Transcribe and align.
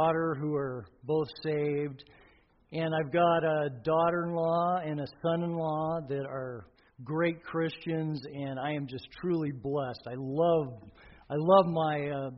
daughter 0.00 0.34
who 0.40 0.54
are 0.54 0.86
both 1.04 1.28
saved, 1.42 2.04
and 2.72 2.94
I've 2.94 3.12
got 3.12 3.44
a 3.44 3.68
daughter-in-law 3.84 4.80
and 4.86 5.00
a 5.00 5.06
son-in-law 5.22 6.00
that 6.08 6.24
are 6.26 6.66
great 7.04 7.42
Christians, 7.42 8.22
and 8.32 8.58
I 8.58 8.72
am 8.72 8.86
just 8.86 9.06
truly 9.20 9.50
blessed. 9.52 10.00
I 10.06 10.14
love, 10.16 10.68
I 11.28 11.34
love 11.36 11.66
my 11.66 12.08
uh, 12.08 12.30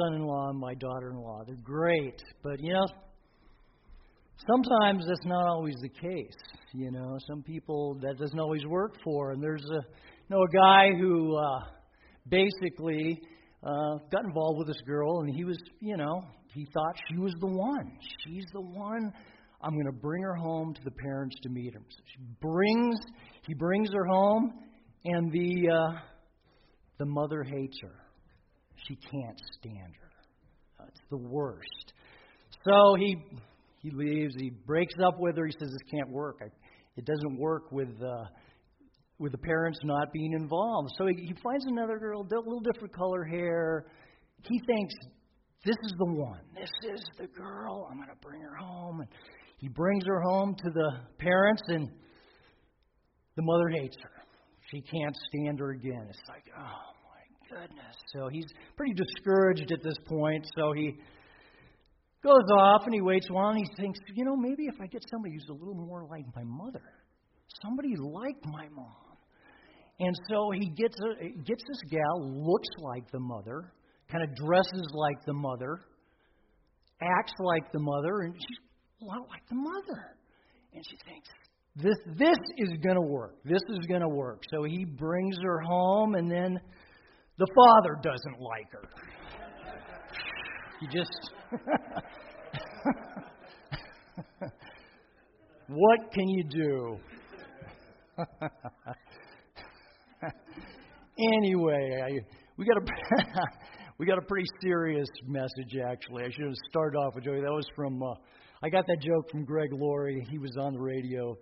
son-in-law 0.00 0.50
and 0.50 0.58
my 0.60 0.74
daughter-in-law. 0.74 1.44
They're 1.46 1.56
great, 1.64 2.22
but 2.44 2.60
you 2.60 2.74
know, 2.74 2.86
sometimes 4.48 5.04
that's 5.08 5.26
not 5.26 5.46
always 5.48 5.74
the 5.82 5.88
case. 5.88 6.40
You 6.72 6.92
know, 6.92 7.18
some 7.26 7.42
people 7.42 7.98
that 8.02 8.18
doesn't 8.18 8.38
always 8.38 8.64
work 8.66 8.94
for. 9.02 9.32
And 9.32 9.42
there's 9.42 9.64
a, 9.64 9.80
you 10.28 10.30
know, 10.30 10.42
a 10.42 10.52
guy 10.52 10.90
who 10.96 11.36
uh, 11.36 11.60
basically 12.28 13.20
uh, 13.64 13.96
got 14.12 14.24
involved 14.24 14.58
with 14.58 14.68
this 14.68 14.82
girl, 14.86 15.22
and 15.22 15.34
he 15.34 15.44
was, 15.44 15.58
you 15.80 15.96
know, 15.96 16.22
he 16.52 16.66
thought 16.72 16.94
she 17.08 17.18
was 17.18 17.34
the 17.40 17.46
one. 17.46 17.92
She's 18.24 18.44
the 18.52 18.60
one. 18.60 19.12
I'm 19.62 19.74
going 19.74 19.86
to 19.86 19.92
bring 19.92 20.22
her 20.22 20.34
home 20.34 20.74
to 20.74 20.80
the 20.84 20.90
parents 20.90 21.36
to 21.42 21.48
meet 21.48 21.74
her. 21.74 21.80
So 21.88 22.02
she 22.06 22.20
brings, 22.40 22.96
he 23.46 23.54
brings 23.54 23.90
her 23.92 24.04
home, 24.04 24.52
and 25.04 25.32
the 25.32 25.70
uh, 25.70 25.98
the 26.98 27.06
mother 27.06 27.42
hates 27.42 27.78
her. 27.82 27.94
She 28.88 28.96
can't 28.96 29.40
stand 29.58 29.94
her. 30.00 30.10
That's 30.78 31.00
the 31.10 31.18
worst. 31.18 31.92
So 32.64 32.94
he 32.98 33.16
he 33.82 33.90
leaves. 33.90 34.34
He 34.38 34.50
breaks 34.50 34.94
up 35.04 35.18
with 35.18 35.36
her. 35.36 35.46
He 35.46 35.52
says 35.52 35.70
this 35.70 35.90
can't 35.90 36.10
work. 36.10 36.38
I, 36.42 36.46
it 36.96 37.04
doesn't 37.04 37.38
work 37.38 37.70
with 37.70 37.90
uh, 38.02 38.24
with 39.18 39.32
the 39.32 39.38
parents 39.38 39.78
not 39.84 40.12
being 40.12 40.32
involved. 40.32 40.90
So 40.96 41.06
he, 41.06 41.14
he 41.14 41.34
finds 41.42 41.66
another 41.66 41.98
girl, 41.98 42.22
a 42.22 42.24
little 42.24 42.60
different 42.60 42.94
color 42.94 43.24
hair. 43.24 43.86
He 44.42 44.58
thinks 44.66 44.94
this 45.64 45.76
is 45.84 45.92
the 45.98 46.06
one. 46.06 46.40
This 46.54 46.70
is 46.94 47.02
the 47.18 47.26
girl. 47.26 47.88
I'm 47.90 47.96
going 47.96 48.08
to 48.08 48.26
bring 48.26 48.40
her 48.40 48.56
home. 48.56 49.00
And 49.00 49.08
he 49.58 49.68
brings 49.68 50.04
her 50.06 50.20
home 50.22 50.54
to 50.54 50.70
the 50.70 50.90
parents, 51.18 51.62
and 51.68 51.88
the 53.36 53.42
mother 53.42 53.68
hates 53.68 53.96
her. 54.02 54.10
She 54.70 54.80
can't 54.80 55.16
stand 55.28 55.58
her 55.58 55.70
again. 55.70 56.06
It's 56.08 56.22
like, 56.28 56.44
oh 56.56 56.60
my 56.60 57.60
goodness. 57.60 57.96
So 58.12 58.28
he's 58.30 58.46
pretty 58.76 58.94
discouraged 58.94 59.70
at 59.72 59.82
this 59.82 59.96
point. 60.06 60.46
So 60.56 60.72
he 60.72 60.96
goes 62.22 62.48
off 62.56 62.82
and 62.84 62.94
he 62.94 63.00
waits 63.00 63.26
a 63.30 63.32
while 63.32 63.48
and 63.48 63.58
he 63.58 63.82
thinks, 63.82 63.98
you 64.14 64.24
know, 64.24 64.36
maybe 64.36 64.64
if 64.64 64.80
I 64.80 64.86
get 64.86 65.02
somebody 65.10 65.34
who's 65.34 65.48
a 65.50 65.52
little 65.52 65.74
more 65.74 66.06
like 66.08 66.24
my 66.36 66.44
mother, 66.44 66.82
somebody 67.62 67.96
like 67.96 68.36
my 68.44 68.68
mom. 68.68 69.16
And 69.98 70.18
so 70.30 70.50
he 70.52 70.70
gets 70.70 70.96
a, 71.00 71.28
gets 71.42 71.62
this 71.66 71.80
gal, 71.90 72.22
looks 72.22 72.68
like 72.78 73.10
the 73.10 73.20
mother, 73.20 73.72
kind 74.10 74.24
of 74.24 74.34
dresses 74.34 74.90
like 74.94 75.24
the 75.26 75.32
mother, 75.32 75.80
acts 77.00 77.32
like 77.38 77.70
the 77.72 77.78
mother, 77.78 78.22
and 78.22 78.34
she's 78.34 78.58
a 79.02 79.04
lot 79.04 79.28
like 79.28 79.48
the 79.48 79.54
mother. 79.54 80.16
And 80.72 80.84
she 80.88 80.96
thinks, 81.04 81.28
this 81.76 81.94
this 82.18 82.36
is 82.58 82.70
going 82.82 82.96
to 82.96 83.02
work. 83.02 83.36
This 83.44 83.62
is 83.68 83.78
going 83.88 84.02
to 84.02 84.08
work. 84.08 84.42
So 84.52 84.64
he 84.64 84.84
brings 84.84 85.36
her 85.42 85.60
home, 85.60 86.14
and 86.14 86.30
then 86.30 86.60
the 87.38 87.46
father 87.56 87.96
doesn't 88.02 88.38
like 88.40 88.70
her. 88.72 88.88
He 90.80 90.86
just. 90.86 91.30
what 95.68 96.12
can 96.12 96.28
you 96.28 96.44
do? 96.44 96.98
anyway, 101.18 102.02
I, 102.04 102.10
we 102.56 102.64
got 102.64 102.76
a 102.76 102.80
we 104.00 104.06
got 104.06 104.16
a 104.16 104.22
pretty 104.22 104.48
serious 104.62 105.06
message 105.26 105.76
actually. 105.86 106.24
I 106.24 106.30
should 106.30 106.46
have 106.46 106.54
started 106.70 106.96
off 106.96 107.14
with 107.14 107.24
joke. 107.24 107.42
That 107.44 107.52
was 107.52 107.66
from 107.76 108.02
uh, 108.02 108.14
I 108.62 108.70
got 108.70 108.86
that 108.86 108.96
joke 109.02 109.30
from 109.30 109.44
Greg 109.44 109.68
Laurie. 109.74 110.26
He 110.30 110.38
was 110.38 110.52
on 110.58 110.72
the 110.72 110.80
radio 110.80 111.36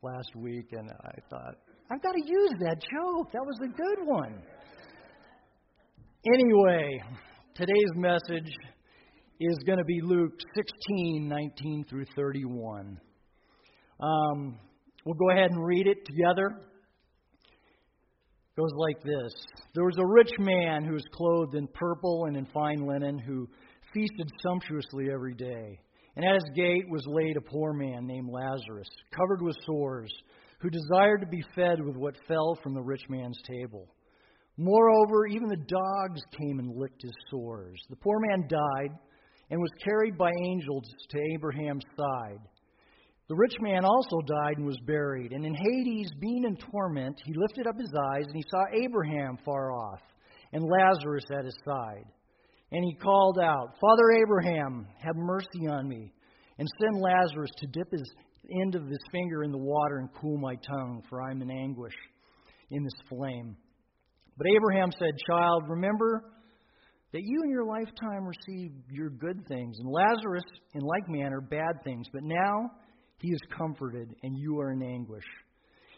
last 0.00 0.30
week, 0.36 0.66
and 0.70 0.88
I 0.88 1.18
thought 1.28 1.56
I've 1.90 2.00
got 2.00 2.12
to 2.12 2.22
use 2.24 2.52
that 2.60 2.76
joke. 2.80 3.32
That 3.32 3.44
was 3.44 3.58
a 3.64 3.66
good 3.66 4.06
one. 4.06 4.40
Anyway, 6.32 7.02
today's 7.56 7.92
message 7.96 8.52
is 9.40 9.58
going 9.66 9.78
to 9.78 9.84
be 9.84 10.00
Luke 10.00 10.38
16, 10.54 11.28
19 11.28 11.84
through 11.90 12.04
31. 12.14 12.96
Um, 14.00 14.58
we'll 15.04 15.16
go 15.16 15.30
ahead 15.30 15.50
and 15.50 15.66
read 15.66 15.88
it 15.88 16.06
together. 16.06 16.60
Goes 18.56 18.72
like 18.76 19.02
this 19.02 19.32
There 19.74 19.84
was 19.84 19.98
a 19.98 20.06
rich 20.06 20.30
man 20.38 20.84
who 20.84 20.92
was 20.92 21.04
clothed 21.12 21.56
in 21.56 21.66
purple 21.68 22.26
and 22.26 22.36
in 22.36 22.46
fine 22.46 22.86
linen, 22.86 23.18
who 23.18 23.48
feasted 23.92 24.30
sumptuously 24.42 25.10
every 25.12 25.34
day. 25.34 25.80
And 26.14 26.24
at 26.24 26.34
his 26.34 26.50
gate 26.54 26.88
was 26.88 27.04
laid 27.06 27.36
a 27.36 27.40
poor 27.40 27.72
man 27.72 28.06
named 28.06 28.30
Lazarus, 28.30 28.88
covered 29.10 29.42
with 29.42 29.56
sores, 29.66 30.12
who 30.60 30.70
desired 30.70 31.20
to 31.22 31.26
be 31.26 31.42
fed 31.56 31.84
with 31.84 31.96
what 31.96 32.14
fell 32.28 32.56
from 32.62 32.74
the 32.74 32.82
rich 32.82 33.02
man's 33.08 33.40
table. 33.42 33.88
Moreover, 34.56 35.26
even 35.26 35.48
the 35.48 35.56
dogs 35.56 36.20
came 36.38 36.60
and 36.60 36.76
licked 36.76 37.02
his 37.02 37.14
sores. 37.30 37.80
The 37.90 37.96
poor 37.96 38.20
man 38.20 38.46
died 38.48 38.96
and 39.50 39.60
was 39.60 39.70
carried 39.84 40.16
by 40.16 40.30
angels 40.46 40.84
to 41.10 41.18
Abraham's 41.34 41.84
side. 41.96 42.38
The 43.28 43.34
rich 43.34 43.54
man 43.60 43.84
also 43.84 44.20
died 44.26 44.58
and 44.58 44.66
was 44.66 44.78
buried. 44.86 45.32
And 45.32 45.46
in 45.46 45.54
Hades, 45.54 46.10
being 46.20 46.44
in 46.44 46.56
torment, 46.56 47.16
he 47.24 47.32
lifted 47.34 47.66
up 47.66 47.78
his 47.78 47.92
eyes 48.12 48.26
and 48.26 48.36
he 48.36 48.44
saw 48.50 48.64
Abraham 48.84 49.38
far 49.44 49.72
off 49.72 50.00
and 50.52 50.62
Lazarus 50.62 51.24
at 51.36 51.44
his 51.44 51.56
side. 51.64 52.04
And 52.70 52.84
he 52.84 52.94
called 52.94 53.38
out, 53.38 53.76
Father 53.80 54.10
Abraham, 54.22 54.86
have 54.98 55.16
mercy 55.16 55.66
on 55.70 55.88
me, 55.88 56.12
and 56.58 56.68
send 56.80 57.00
Lazarus 57.00 57.50
to 57.58 57.66
dip 57.68 57.90
his 57.90 58.10
end 58.62 58.74
of 58.74 58.86
his 58.86 58.98
finger 59.10 59.42
in 59.44 59.52
the 59.52 59.58
water 59.58 59.98
and 59.98 60.08
cool 60.20 60.38
my 60.38 60.54
tongue, 60.56 61.02
for 61.08 61.22
I 61.22 61.30
am 61.30 61.40
in 61.40 61.50
anguish 61.50 61.94
in 62.70 62.82
this 62.82 63.08
flame. 63.08 63.56
But 64.36 64.48
Abraham 64.48 64.90
said, 64.98 65.12
Child, 65.28 65.64
remember 65.68 66.24
that 67.12 67.22
you 67.22 67.42
in 67.44 67.50
your 67.50 67.64
lifetime 67.64 68.26
received 68.26 68.90
your 68.90 69.10
good 69.10 69.46
things, 69.46 69.76
and 69.78 69.88
Lazarus 69.88 70.44
in 70.74 70.80
like 70.80 71.08
manner 71.08 71.40
bad 71.40 71.82
things, 71.84 72.06
but 72.12 72.22
now 72.24 72.70
he 73.24 73.30
is 73.30 73.40
comforted, 73.56 74.14
and 74.22 74.36
you 74.36 74.60
are 74.60 74.72
in 74.72 74.82
anguish. 74.82 75.24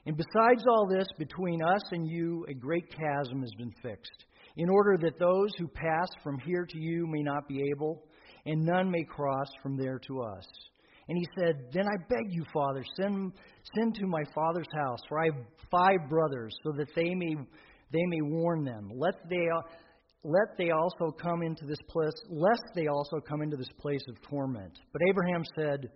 And 0.06 0.16
besides 0.16 0.64
all 0.68 0.86
this, 0.88 1.08
between 1.18 1.60
us 1.60 1.82
and 1.90 2.08
you, 2.08 2.46
a 2.48 2.54
great 2.54 2.88
chasm 2.88 3.40
has 3.40 3.50
been 3.58 3.72
fixed, 3.82 4.26
in 4.56 4.68
order 4.70 4.96
that 5.02 5.18
those 5.18 5.50
who 5.58 5.66
pass 5.66 6.06
from 6.22 6.38
here 6.38 6.64
to 6.64 6.78
you 6.78 7.04
may 7.08 7.22
not 7.22 7.48
be 7.48 7.68
able, 7.74 8.04
and 8.44 8.64
none 8.64 8.88
may 8.88 9.02
cross 9.02 9.48
from 9.60 9.76
there 9.76 9.98
to 10.06 10.22
us. 10.22 10.44
And 11.08 11.18
he 11.18 11.26
said, 11.36 11.56
Then 11.72 11.86
I 11.88 11.96
beg 12.08 12.32
you, 12.32 12.44
Father, 12.54 12.84
send, 13.00 13.32
send 13.76 13.96
to 13.96 14.06
my 14.06 14.22
father's 14.32 14.72
house, 14.72 15.00
for 15.08 15.18
I 15.18 15.24
have 15.24 15.44
five 15.68 16.08
brothers, 16.08 16.56
so 16.62 16.72
that 16.76 16.94
they 16.94 17.12
may, 17.12 17.34
they 17.92 18.06
may 18.06 18.20
warn 18.22 18.64
them, 18.64 18.88
let 18.94 19.14
they, 19.28 19.48
let 20.22 20.56
they 20.56 20.70
also 20.70 21.10
come 21.20 21.42
into 21.42 21.66
this 21.66 21.82
place, 21.88 22.14
lest 22.28 22.62
they 22.76 22.86
also 22.86 23.18
come 23.28 23.42
into 23.42 23.56
this 23.56 23.72
place 23.80 24.02
of 24.08 24.22
torment. 24.30 24.78
But 24.92 25.02
Abraham 25.10 25.42
said, 25.56 25.90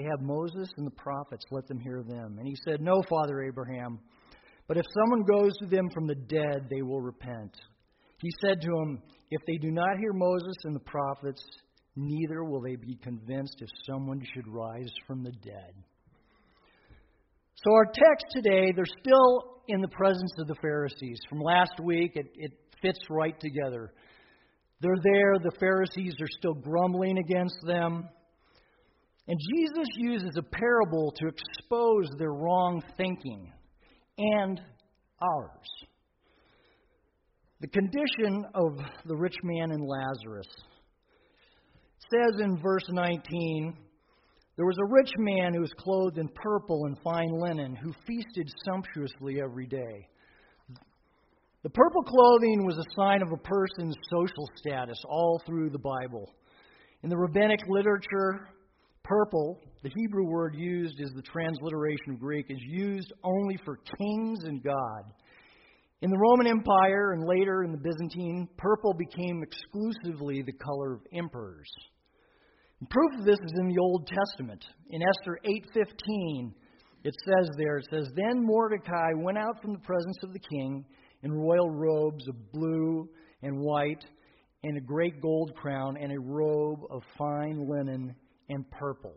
They 0.00 0.06
have 0.08 0.22
Moses 0.22 0.70
and 0.78 0.86
the 0.86 0.92
prophets, 0.92 1.44
let 1.50 1.66
them 1.68 1.78
hear 1.78 2.02
them. 2.02 2.36
And 2.38 2.48
he 2.48 2.56
said, 2.64 2.80
No, 2.80 3.02
Father 3.10 3.42
Abraham, 3.42 3.98
but 4.66 4.78
if 4.78 4.86
someone 4.94 5.24
goes 5.24 5.52
to 5.58 5.66
them 5.66 5.90
from 5.92 6.06
the 6.06 6.14
dead, 6.14 6.68
they 6.70 6.80
will 6.80 7.02
repent. 7.02 7.54
He 8.22 8.30
said 8.40 8.62
to 8.62 8.68
him, 8.68 9.02
If 9.30 9.42
they 9.46 9.58
do 9.58 9.70
not 9.70 9.98
hear 9.98 10.14
Moses 10.14 10.54
and 10.64 10.74
the 10.74 10.80
prophets, 10.80 11.44
neither 11.96 12.44
will 12.44 12.62
they 12.62 12.76
be 12.76 12.98
convinced 13.02 13.56
if 13.60 13.68
someone 13.86 14.22
should 14.32 14.48
rise 14.48 14.90
from 15.06 15.22
the 15.22 15.32
dead. 15.32 15.74
So, 17.56 17.74
our 17.74 17.84
text 17.84 18.24
today, 18.30 18.72
they're 18.74 18.86
still 19.02 19.60
in 19.68 19.82
the 19.82 19.88
presence 19.88 20.32
of 20.38 20.46
the 20.46 20.56
Pharisees. 20.62 21.18
From 21.28 21.40
last 21.40 21.78
week, 21.82 22.12
it, 22.14 22.32
it 22.36 22.52
fits 22.80 23.00
right 23.10 23.38
together. 23.38 23.92
They're 24.80 25.02
there, 25.02 25.34
the 25.42 25.56
Pharisees 25.60 26.14
are 26.22 26.38
still 26.38 26.54
grumbling 26.54 27.18
against 27.18 27.58
them. 27.66 28.08
And 29.28 29.38
Jesus 29.38 29.86
uses 29.96 30.36
a 30.36 30.42
parable 30.42 31.12
to 31.16 31.28
expose 31.28 32.08
their 32.18 32.32
wrong 32.32 32.82
thinking 32.96 33.52
and 34.18 34.60
ours. 35.20 35.68
The 37.60 37.68
condition 37.68 38.46
of 38.54 38.78
the 39.04 39.16
rich 39.16 39.36
man 39.42 39.70
and 39.70 39.86
Lazarus 39.86 40.48
says 42.10 42.40
in 42.40 42.58
verse 42.60 42.88
19 42.88 43.76
there 44.60 44.66
was 44.66 44.78
a 44.78 44.92
rich 44.92 45.10
man 45.16 45.54
who 45.54 45.60
was 45.60 45.72
clothed 45.78 46.18
in 46.18 46.28
purple 46.28 46.84
and 46.84 46.98
fine 47.02 47.32
linen, 47.32 47.76
who 47.76 47.94
feasted 48.06 48.46
sumptuously 48.66 49.40
every 49.42 49.66
day. 49.66 50.06
The 51.62 51.70
purple 51.70 52.02
clothing 52.02 52.66
was 52.66 52.76
a 52.76 52.94
sign 52.94 53.22
of 53.22 53.32
a 53.32 53.38
person's 53.38 53.96
social 54.10 54.50
status 54.56 55.02
all 55.08 55.40
through 55.46 55.70
the 55.70 55.78
Bible. 55.78 56.30
In 57.02 57.08
the 57.08 57.16
rabbinic 57.16 57.60
literature, 57.68 58.48
purple, 59.02 59.60
the 59.82 59.90
Hebrew 59.94 60.26
word 60.26 60.54
used 60.56 61.00
as 61.00 61.12
the 61.12 61.22
transliteration 61.22 62.14
of 62.14 62.20
Greek, 62.20 62.46
is 62.48 62.60
used 62.62 63.12
only 63.24 63.58
for 63.64 63.76
kings 63.76 64.44
and 64.44 64.62
God. 64.62 65.12
In 66.02 66.10
the 66.10 66.18
Roman 66.18 66.46
Empire 66.46 67.12
and 67.12 67.26
later 67.26 67.62
in 67.62 67.72
the 67.72 67.78
Byzantine, 67.78 68.48
purple 68.56 68.94
became 68.94 69.42
exclusively 69.42 70.42
the 70.42 70.52
color 70.52 70.94
of 70.94 71.00
emperors. 71.12 71.70
Proof 72.88 73.18
of 73.18 73.26
this 73.26 73.38
is 73.44 73.52
in 73.58 73.68
the 73.68 73.78
Old 73.78 74.06
Testament. 74.06 74.64
In 74.88 75.02
Esther 75.02 75.38
8:15, 75.44 76.54
it 77.04 77.14
says 77.24 77.50
there, 77.58 77.78
it 77.78 77.86
says, 77.90 78.10
Then 78.14 78.44
Mordecai 78.44 79.12
went 79.16 79.36
out 79.36 79.60
from 79.60 79.72
the 79.72 79.80
presence 79.80 80.16
of 80.22 80.32
the 80.32 80.38
king 80.38 80.84
in 81.22 81.32
royal 81.32 81.70
robes 81.70 82.26
of 82.28 82.52
blue 82.52 83.08
and 83.42 83.58
white, 83.58 84.04
and 84.62 84.76
a 84.76 84.80
great 84.80 85.20
gold 85.20 85.54
crown, 85.54 85.96
and 85.98 86.12
a 86.12 86.20
robe 86.20 86.80
of 86.90 87.02
fine 87.18 87.68
linen 87.68 88.14
and 88.50 88.70
purple. 88.70 89.14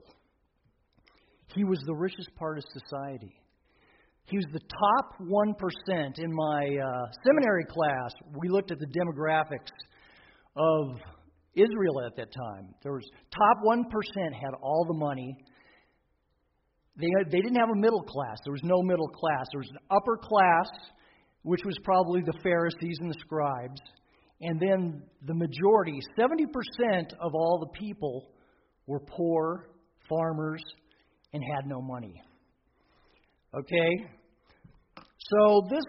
He 1.54 1.64
was 1.64 1.80
the 1.86 1.94
richest 1.94 2.34
part 2.36 2.58
of 2.58 2.64
society. 2.72 3.36
He 4.26 4.38
was 4.38 4.46
the 4.54 4.60
top 4.60 5.20
1% 5.20 6.20
in 6.20 6.34
my 6.34 6.64
uh, 6.82 7.06
seminary 7.26 7.66
class. 7.66 8.12
We 8.40 8.48
looked 8.50 8.72
at 8.72 8.80
the 8.80 8.88
demographics 8.88 9.74
of 10.56 10.98
Israel 11.56 12.02
at 12.06 12.16
that 12.16 12.30
time. 12.32 12.74
There 12.82 12.94
was 12.94 13.04
top 13.32 13.58
1% 13.66 14.34
had 14.34 14.54
all 14.62 14.86
the 14.88 14.98
money. 14.98 15.36
They, 16.98 17.08
they 17.30 17.42
didn't 17.42 17.60
have 17.60 17.70
a 17.70 17.80
middle 17.80 18.04
class. 18.04 18.38
There 18.46 18.54
was 18.54 18.64
no 18.64 18.82
middle 18.82 19.10
class. 19.10 19.46
There 19.52 19.60
was 19.60 19.70
an 19.72 19.86
upper 19.92 20.18
class, 20.18 20.70
which 21.44 21.62
was 21.66 21.76
probably 21.84 22.22
the 22.22 22.38
Pharisees 22.42 22.98
and 23.02 23.10
the 23.10 23.20
scribes. 23.20 23.82
And 24.42 24.60
then 24.60 25.04
the 25.28 25.34
majority, 25.34 26.00
70% 26.18 26.46
of 27.20 27.34
all 27.34 27.60
the 27.60 27.80
people, 27.80 28.30
were 28.88 29.00
poor, 29.00 29.70
farmers, 30.10 30.62
and 31.34 31.44
had 31.44 31.68
no 31.68 31.82
money. 31.82 32.22
Okay? 33.56 34.06
So 34.98 35.68
this 35.70 35.84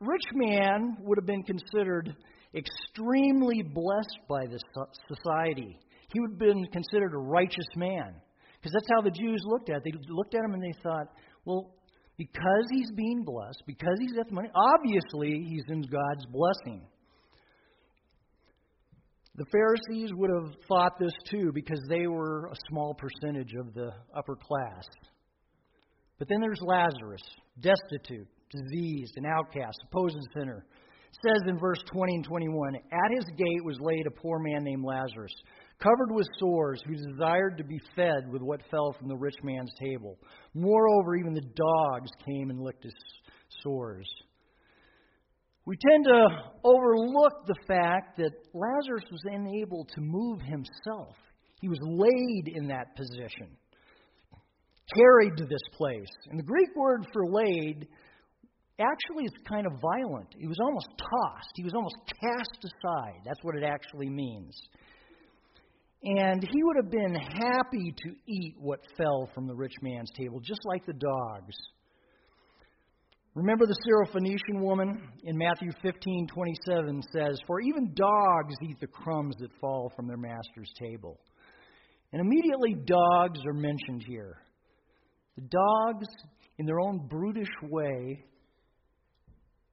rich 0.00 0.24
man 0.34 0.96
would 1.00 1.18
have 1.18 1.26
been 1.26 1.42
considered 1.42 2.14
extremely 2.54 3.62
blessed 3.62 4.18
by 4.28 4.46
this 4.46 4.62
society. 5.08 5.78
He 6.12 6.20
would 6.20 6.32
have 6.32 6.38
been 6.38 6.64
considered 6.72 7.14
a 7.14 7.18
righteous 7.18 7.68
man. 7.76 8.14
Because 8.60 8.72
that's 8.74 8.88
how 8.94 9.02
the 9.02 9.10
Jews 9.10 9.42
looked 9.44 9.70
at 9.70 9.78
it. 9.78 9.82
They 9.84 9.92
looked 10.08 10.34
at 10.34 10.44
him 10.44 10.54
and 10.54 10.62
they 10.62 10.78
thought, 10.82 11.06
well, 11.44 11.74
because 12.16 12.66
he's 12.70 12.90
being 12.92 13.24
blessed, 13.24 13.62
because 13.66 13.96
he's 14.00 14.12
got 14.12 14.28
the 14.28 14.34
money, 14.34 14.50
obviously 14.54 15.44
he's 15.48 15.64
in 15.68 15.82
God's 15.82 16.26
blessing. 16.26 16.86
The 19.34 19.46
Pharisees 19.50 20.10
would 20.14 20.30
have 20.30 20.52
thought 20.68 20.98
this 20.98 21.14
too 21.30 21.52
because 21.54 21.80
they 21.88 22.06
were 22.06 22.46
a 22.46 22.56
small 22.68 22.94
percentage 22.94 23.54
of 23.58 23.72
the 23.72 23.90
upper 24.14 24.36
class. 24.36 24.84
But 26.18 26.28
then 26.28 26.40
there's 26.40 26.60
Lazarus, 26.60 27.22
destitute, 27.60 28.28
diseased, 28.50 29.14
an 29.16 29.24
outcast, 29.24 29.78
a 29.82 29.86
supposed 29.86 30.18
sinner. 30.34 30.66
It 31.12 31.18
says 31.26 31.48
in 31.48 31.58
verse 31.58 31.82
20 31.92 32.14
and 32.14 32.24
21 32.24 32.74
At 32.74 33.16
his 33.16 33.24
gate 33.36 33.64
was 33.64 33.78
laid 33.80 34.06
a 34.06 34.10
poor 34.10 34.38
man 34.38 34.64
named 34.64 34.84
Lazarus, 34.84 35.34
covered 35.82 36.14
with 36.14 36.26
sores, 36.38 36.82
who 36.86 36.94
desired 36.94 37.56
to 37.56 37.64
be 37.64 37.80
fed 37.96 38.30
with 38.30 38.42
what 38.42 38.60
fell 38.70 38.94
from 38.98 39.08
the 39.08 39.16
rich 39.16 39.36
man's 39.42 39.72
table. 39.80 40.18
Moreover, 40.54 41.16
even 41.16 41.32
the 41.32 41.40
dogs 41.40 42.10
came 42.24 42.50
and 42.50 42.60
licked 42.60 42.84
his 42.84 42.94
sores. 43.62 44.08
We 45.64 45.76
tend 45.76 46.04
to 46.06 46.26
overlook 46.64 47.46
the 47.46 47.54
fact 47.68 48.18
that 48.18 48.32
Lazarus 48.52 49.04
was 49.10 49.22
unable 49.24 49.84
to 49.84 50.00
move 50.00 50.40
himself. 50.40 51.14
He 51.60 51.68
was 51.68 51.78
laid 51.82 52.56
in 52.56 52.66
that 52.68 52.96
position, 52.96 53.56
carried 54.96 55.36
to 55.36 55.44
this 55.44 55.62
place. 55.74 56.10
And 56.28 56.38
the 56.38 56.42
Greek 56.42 56.74
word 56.74 57.06
for 57.12 57.26
laid 57.30 57.86
actually 58.80 59.24
is 59.24 59.32
kind 59.48 59.66
of 59.66 59.72
violent. 59.80 60.34
He 60.36 60.48
was 60.48 60.58
almost 60.60 60.88
tossed, 60.98 61.52
he 61.54 61.62
was 61.62 61.74
almost 61.74 61.94
cast 62.08 62.64
aside. 62.64 63.20
That's 63.24 63.38
what 63.42 63.56
it 63.56 63.62
actually 63.62 64.10
means. 64.10 64.56
And 66.02 66.42
he 66.42 66.64
would 66.64 66.76
have 66.82 66.90
been 66.90 67.14
happy 67.14 67.94
to 67.96 68.10
eat 68.26 68.56
what 68.58 68.80
fell 68.96 69.30
from 69.32 69.46
the 69.46 69.54
rich 69.54 69.74
man's 69.80 70.10
table, 70.18 70.40
just 70.40 70.62
like 70.64 70.84
the 70.84 70.94
dogs. 70.94 71.54
Remember 73.34 73.64
the 73.64 73.76
Syrophoenician 73.88 74.60
woman 74.60 75.08
in 75.24 75.38
Matthew 75.38 75.70
15:27 75.82 77.02
says, 77.14 77.40
"For 77.46 77.60
even 77.60 77.94
dogs 77.94 78.54
eat 78.62 78.78
the 78.78 78.86
crumbs 78.86 79.36
that 79.36 79.50
fall 79.54 79.88
from 79.96 80.06
their 80.06 80.18
master's 80.18 80.70
table." 80.78 81.18
And 82.12 82.20
immediately 82.20 82.74
dogs 82.74 83.40
are 83.46 83.54
mentioned 83.54 84.02
here. 84.02 84.36
The 85.36 85.48
dogs, 85.48 86.06
in 86.58 86.66
their 86.66 86.78
own 86.80 87.06
brutish 87.08 87.48
way, 87.62 88.22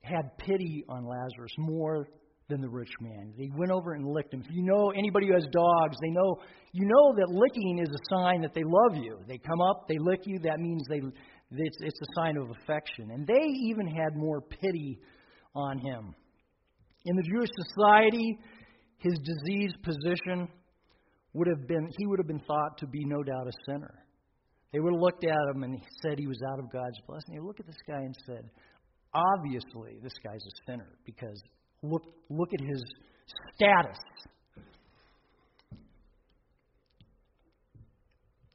had 0.03 0.37
pity 0.37 0.85
on 0.87 1.05
Lazarus 1.05 1.51
more 1.57 2.07
than 2.47 2.61
the 2.61 2.69
rich 2.69 2.93
man. 3.01 3.33
They 3.37 3.49
went 3.57 3.71
over 3.71 3.91
and 3.91 4.07
licked 4.07 4.33
him. 4.33 4.41
If 4.41 4.51
you 4.51 4.63
know 4.63 4.91
anybody 4.91 5.27
who 5.27 5.33
has 5.33 5.45
dogs, 5.51 5.97
they 6.01 6.11
know 6.11 6.37
you 6.71 6.85
know 6.85 7.13
that 7.13 7.29
licking 7.29 7.79
is 7.79 7.89
a 7.89 8.15
sign 8.15 8.41
that 8.41 8.53
they 8.53 8.63
love 8.63 8.95
you. 8.95 9.19
They 9.27 9.37
come 9.37 9.59
up, 9.59 9.87
they 9.89 9.97
lick 9.97 10.25
you, 10.25 10.39
that 10.39 10.59
means 10.59 10.83
they 10.87 11.01
it's, 11.51 11.77
it's 11.79 11.99
a 12.01 12.13
sign 12.15 12.37
of 12.37 12.49
affection. 12.49 13.11
And 13.11 13.25
they 13.25 13.45
even 13.63 13.87
had 13.87 14.15
more 14.15 14.41
pity 14.41 14.99
on 15.55 15.79
him. 15.79 16.13
In 17.05 17.15
the 17.15 17.23
Jewish 17.23 17.49
society, 17.67 18.37
his 18.97 19.17
diseased 19.19 19.81
position 19.83 20.47
would 21.33 21.47
have 21.47 21.67
been, 21.67 21.89
he 21.97 22.05
would 22.05 22.19
have 22.19 22.27
been 22.27 22.41
thought 22.41 22.77
to 22.79 22.87
be 22.87 23.03
no 23.05 23.23
doubt 23.23 23.47
a 23.47 23.51
sinner. 23.65 23.93
They 24.71 24.79
would 24.79 24.93
have 24.93 25.01
looked 25.01 25.23
at 25.23 25.55
him 25.55 25.63
and 25.63 25.81
said 26.03 26.19
he 26.19 26.27
was 26.27 26.39
out 26.51 26.59
of 26.59 26.71
God's 26.71 26.99
blessing. 27.07 27.33
They 27.33 27.41
look 27.41 27.59
at 27.59 27.65
this 27.65 27.77
guy 27.87 28.01
and 28.01 28.15
said, 28.25 28.49
obviously, 29.13 29.97
this 30.03 30.13
guy's 30.23 30.43
a 30.45 30.71
sinner 30.71 30.89
because 31.05 31.41
look, 31.81 32.03
look 32.29 32.49
at 32.53 32.61
his 32.61 32.83
status. 33.55 33.97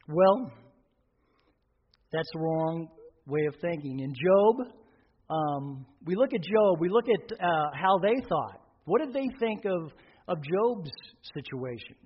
Well, 0.07 0.53
that's 2.15 2.31
the 2.33 2.39
wrong 2.39 2.89
way 3.27 3.45
of 3.47 3.55
thinking. 3.61 3.99
In 4.01 4.15
Job, 4.15 4.69
um, 5.31 5.87
we 6.05 6.15
look 6.15 6.33
at 6.33 6.41
Job, 6.43 6.81
we 6.81 6.89
look 6.89 7.07
at 7.09 7.33
uh, 7.33 7.71
how 7.75 7.99
they 7.99 8.15
thought. 8.29 8.61
What 8.85 9.01
did 9.03 9.13
they 9.13 9.29
think 9.41 9.65
of, 9.65 9.91
of 10.29 10.39
Job's 10.43 10.91
situation? 11.35 11.97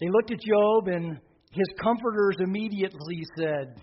They 0.00 0.08
looked 0.08 0.30
at 0.30 0.38
Job, 0.40 0.88
and 0.88 1.18
his 1.50 1.66
comforters 1.82 2.36
immediately 2.40 3.22
said, 3.38 3.80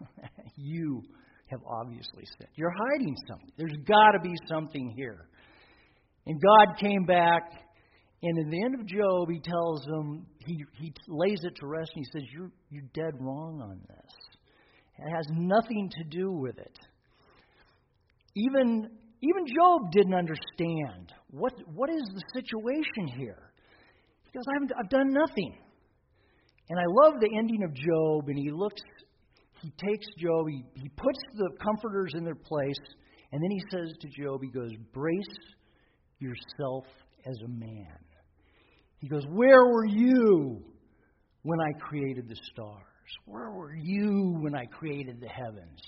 You 0.56 1.02
have 1.46 1.60
obviously 1.66 2.24
sinned. 2.38 2.50
You're 2.54 2.74
hiding 2.90 3.16
something. 3.28 3.52
There's 3.56 3.76
got 3.86 4.12
to 4.12 4.20
be 4.22 4.34
something 4.48 4.92
here. 4.96 5.28
And 6.26 6.40
God 6.40 6.78
came 6.78 7.04
back, 7.04 7.42
and 8.22 8.38
in 8.38 8.50
the 8.50 8.64
end 8.64 8.74
of 8.74 8.86
Job, 8.86 9.28
he 9.30 9.40
tells 9.40 9.84
them, 9.84 10.26
he, 10.44 10.62
he 10.78 10.92
lays 11.08 11.40
it 11.42 11.54
to 11.56 11.66
rest, 11.66 11.90
and 11.94 12.04
he 12.04 12.18
says, 12.18 12.28
You're, 12.32 12.50
you're 12.70 12.88
dead 12.94 13.14
wrong 13.20 13.60
on 13.62 13.80
this. 13.88 14.37
It 14.98 15.10
has 15.14 15.26
nothing 15.30 15.90
to 15.96 16.04
do 16.04 16.32
with 16.32 16.58
it. 16.58 16.78
Even, 18.34 18.90
even 19.22 19.46
Job 19.46 19.92
didn't 19.92 20.14
understand 20.14 21.12
what, 21.30 21.52
what 21.74 21.90
is 21.90 22.02
the 22.14 22.22
situation 22.34 23.06
here. 23.16 23.52
He 24.24 24.30
goes, 24.32 24.44
I 24.50 24.54
haven't, 24.54 24.72
I've 24.78 24.90
done 24.90 25.12
nothing. 25.12 25.56
And 26.68 26.78
I 26.78 26.84
love 26.86 27.20
the 27.20 27.30
ending 27.36 27.62
of 27.62 27.72
Job, 27.74 28.28
and 28.28 28.38
he 28.38 28.50
looks, 28.50 28.82
he 29.62 29.70
takes 29.70 30.06
Job, 30.18 30.46
he, 30.48 30.64
he 30.74 30.88
puts 30.88 31.18
the 31.36 31.50
comforters 31.62 32.12
in 32.14 32.24
their 32.24 32.34
place, 32.34 32.76
and 33.32 33.42
then 33.42 33.50
he 33.50 33.60
says 33.70 33.94
to 34.00 34.22
Job, 34.22 34.40
he 34.42 34.50
goes, 34.50 34.70
Brace 34.92 35.24
yourself 36.18 36.84
as 37.26 37.36
a 37.44 37.48
man. 37.48 37.98
He 38.98 39.08
goes, 39.08 39.24
Where 39.30 39.64
were 39.64 39.86
you 39.86 40.62
when 41.42 41.58
I 41.60 41.78
created 41.78 42.28
the 42.28 42.36
stars? 42.52 42.84
Where 43.24 43.50
were 43.50 43.74
you 43.74 44.36
when 44.40 44.54
I 44.54 44.66
created 44.66 45.20
the 45.20 45.28
heavens? 45.28 45.80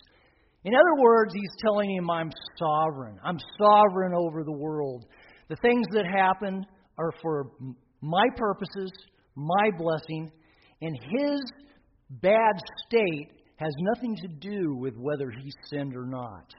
In 0.64 0.74
other 0.74 1.02
words, 1.02 1.32
he's 1.34 1.62
telling 1.62 1.90
him, 1.90 2.10
I'm 2.10 2.30
sovereign. 2.58 3.18
I'm 3.24 3.38
sovereign 3.58 4.12
over 4.14 4.44
the 4.44 4.52
world. 4.52 5.06
The 5.48 5.56
things 5.56 5.86
that 5.92 6.04
happen 6.06 6.66
are 6.98 7.12
for 7.22 7.50
my 8.02 8.26
purposes, 8.36 8.92
my 9.34 9.70
blessing, 9.78 10.30
and 10.82 10.98
his 11.18 11.40
bad 12.10 12.54
state 12.86 13.30
has 13.56 13.72
nothing 13.78 14.16
to 14.16 14.28
do 14.28 14.74
with 14.74 14.94
whether 14.96 15.30
he 15.30 15.50
sinned 15.70 15.94
or 15.96 16.06
not. 16.06 16.54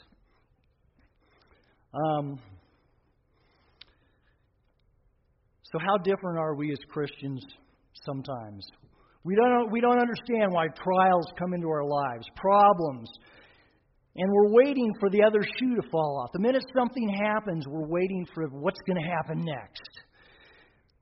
Um, 1.93 2.39
so, 5.63 5.79
how 5.79 5.97
different 5.97 6.39
are 6.39 6.55
we 6.55 6.71
as 6.71 6.79
Christians 6.89 7.43
sometimes? 8.05 8.65
We 9.23 9.35
don't, 9.35 9.71
we 9.71 9.81
don't 9.81 9.99
understand 9.99 10.51
why 10.51 10.67
trials 10.67 11.25
come 11.37 11.53
into 11.53 11.67
our 11.67 11.85
lives, 11.85 12.25
problems. 12.35 13.09
And 14.15 14.29
we're 14.31 14.51
waiting 14.51 14.91
for 14.99 15.09
the 15.09 15.23
other 15.23 15.41
shoe 15.41 15.75
to 15.75 15.89
fall 15.89 16.21
off. 16.21 16.31
The 16.33 16.39
minute 16.39 16.63
something 16.75 17.07
happens, 17.07 17.65
we're 17.67 17.87
waiting 17.87 18.25
for 18.33 18.47
what's 18.49 18.79
going 18.85 19.01
to 19.01 19.07
happen 19.07 19.45
next. 19.45 19.89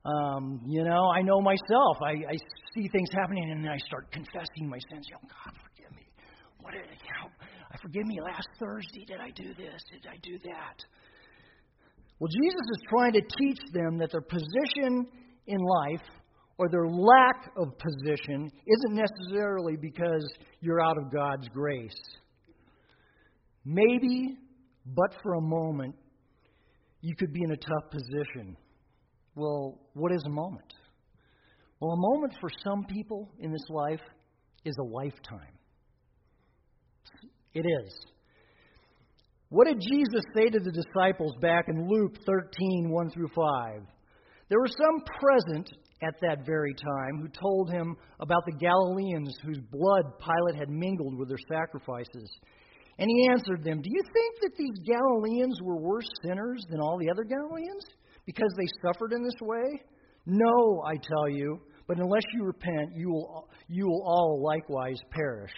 Um, 0.05 0.61
you 0.67 0.83
know, 0.83 1.09
I 1.15 1.21
know 1.21 1.41
myself. 1.41 1.97
I, 2.03 2.11
I 2.29 2.37
see 2.75 2.87
things 2.89 3.09
happening 3.13 3.51
and 3.51 3.69
I 3.69 3.77
start 3.77 4.11
confessing 4.11 4.69
my 4.69 4.77
sins. 4.91 5.07
Oh, 5.15 5.25
God, 5.25 5.53
forgive 5.63 5.95
me. 5.95 6.05
What 6.61 6.73
did 6.73 6.81
you 6.85 7.11
know? 7.23 7.29
I 7.71 7.77
forgive 7.81 8.05
me 8.05 8.19
last 8.21 8.47
Thursday. 8.59 9.05
Did 9.05 9.19
I 9.19 9.31
do 9.31 9.53
this? 9.55 9.81
Did 9.91 10.07
I 10.09 10.17
do 10.21 10.37
that? 10.45 10.77
Well, 12.19 12.29
Jesus 12.29 12.65
is 12.75 12.81
trying 12.89 13.13
to 13.13 13.21
teach 13.21 13.59
them 13.73 13.97
that 13.97 14.11
their 14.11 14.21
position 14.21 15.07
in 15.47 15.57
life 15.57 16.05
or 16.59 16.67
their 16.67 16.87
lack 16.87 17.51
of 17.55 17.69
position 17.79 18.51
isn't 18.67 18.93
necessarily 18.93 19.77
because 19.77 20.29
you're 20.59 20.81
out 20.81 20.97
of 20.97 21.09
God's 21.11 21.47
grace. 21.47 21.97
Maybe, 23.63 24.37
but 24.85 25.15
for 25.23 25.35
a 25.35 25.41
moment, 25.41 25.95
you 26.99 27.15
could 27.15 27.31
be 27.31 27.43
in 27.43 27.51
a 27.51 27.55
tough 27.55 27.89
position. 27.91 28.57
Well, 29.35 29.79
what 29.93 30.11
is 30.11 30.21
a 30.25 30.29
moment? 30.29 30.73
Well, 31.79 31.91
a 31.91 31.97
moment 31.97 32.33
for 32.41 32.49
some 32.61 32.83
people 32.89 33.29
in 33.39 33.53
this 33.53 33.65
life 33.69 34.01
is 34.65 34.75
a 34.81 34.83
lifetime. 34.83 35.55
It 37.53 37.65
is. 37.65 37.93
What 39.47 39.67
did 39.67 39.79
Jesus 39.79 40.25
say 40.35 40.49
to 40.49 40.59
the 40.59 40.71
disciples 40.71 41.35
back 41.41 41.69
in 41.69 41.87
Luke 41.87 42.17
13, 42.25 42.89
1 42.89 43.11
through 43.11 43.29
5? 43.33 43.81
There 44.49 44.59
were 44.59 44.67
some 44.67 45.03
present 45.21 45.69
at 46.01 46.15
that 46.21 46.45
very 46.45 46.73
time 46.73 47.21
who 47.21 47.27
told 47.27 47.71
him 47.71 47.95
about 48.19 48.45
the 48.45 48.57
Galileans 48.57 49.37
whose 49.43 49.59
blood 49.71 50.03
Pilate 50.19 50.59
had 50.59 50.69
mingled 50.69 51.17
with 51.17 51.27
their 51.27 51.37
sacrifices. 51.51 52.29
And 52.97 53.09
he 53.09 53.29
answered 53.29 53.63
them, 53.63 53.81
Do 53.81 53.89
you 53.89 54.01
think 54.01 54.35
that 54.41 54.57
these 54.57 54.85
Galileans 54.85 55.59
were 55.61 55.77
worse 55.77 56.09
sinners 56.23 56.63
than 56.69 56.79
all 56.79 56.97
the 56.97 57.09
other 57.09 57.23
Galileans 57.23 57.85
because 58.25 58.51
they 58.57 58.67
suffered 58.81 59.13
in 59.13 59.23
this 59.23 59.39
way? 59.41 59.81
No, 60.25 60.83
I 60.85 60.95
tell 60.95 61.29
you, 61.29 61.59
but 61.87 61.97
unless 61.97 62.23
you 62.33 62.43
repent, 62.43 62.95
you 62.95 63.09
will, 63.09 63.49
you 63.67 63.87
will 63.87 64.03
all 64.05 64.43
likewise 64.43 64.99
perish. 65.11 65.51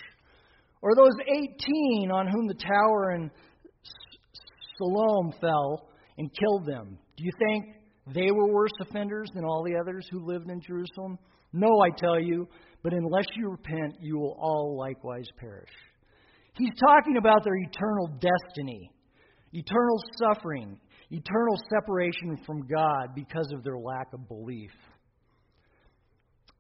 Or 0.82 0.96
those 0.96 1.16
18 1.28 2.12
on 2.12 2.28
whom 2.28 2.48
the 2.48 2.56
tower 2.56 3.12
in 3.12 3.30
Siloam 4.78 5.34
fell 5.40 5.90
and 6.18 6.32
killed 6.34 6.66
them. 6.66 6.98
Do 7.18 7.24
you 7.24 7.32
think 7.38 7.76
they 8.14 8.32
were 8.32 8.52
worse 8.52 8.72
offenders 8.82 9.30
than 9.34 9.46
all 9.46 9.64
the 9.64 9.78
others 9.80 10.08
who 10.12 10.26
lived 10.26 10.50
in 10.50 10.62
Jerusalem? 10.62 11.18
No, 11.54 11.68
I 11.68 11.90
tell 11.98 12.20
you, 12.20 12.48
but 12.84 12.94
unless 12.94 13.26
you 13.36 13.50
repent, 13.50 13.98
you 14.00 14.18
will 14.18 14.38
all 14.40 14.78
likewise 14.78 15.28
perish. 15.38 15.70
He's 16.54 16.74
talking 16.88 17.18
about 17.18 17.44
their 17.44 17.56
eternal 17.56 18.08
destiny, 18.20 18.92
eternal 19.54 19.98
suffering, 20.18 20.80
eternal 21.10 21.56
separation 21.70 22.38
from 22.46 22.68
God 22.68 23.16
because 23.16 23.52
of 23.54 23.64
their 23.64 23.78
lack 23.78 24.08
of 24.14 24.28
belief. 24.28 24.72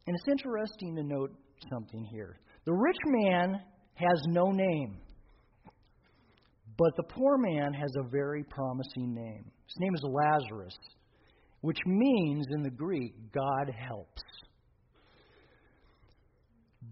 And 0.07 0.15
it's 0.15 0.27
interesting 0.27 0.95
to 0.95 1.03
note 1.03 1.31
something 1.71 2.05
here. 2.05 2.37
The 2.65 2.73
rich 2.73 2.97
man 3.05 3.61
has 3.95 4.21
no 4.27 4.51
name. 4.51 4.97
But 6.77 6.95
the 6.97 7.03
poor 7.03 7.37
man 7.37 7.73
has 7.73 7.91
a 7.97 8.09
very 8.09 8.43
promising 8.43 9.13
name. 9.13 9.45
His 9.67 9.75
name 9.77 9.93
is 9.93 10.03
Lazarus, 10.03 10.77
which 11.61 11.77
means 11.85 12.47
in 12.51 12.63
the 12.63 12.69
Greek, 12.69 13.13
God 13.33 13.73
helps. 13.75 14.21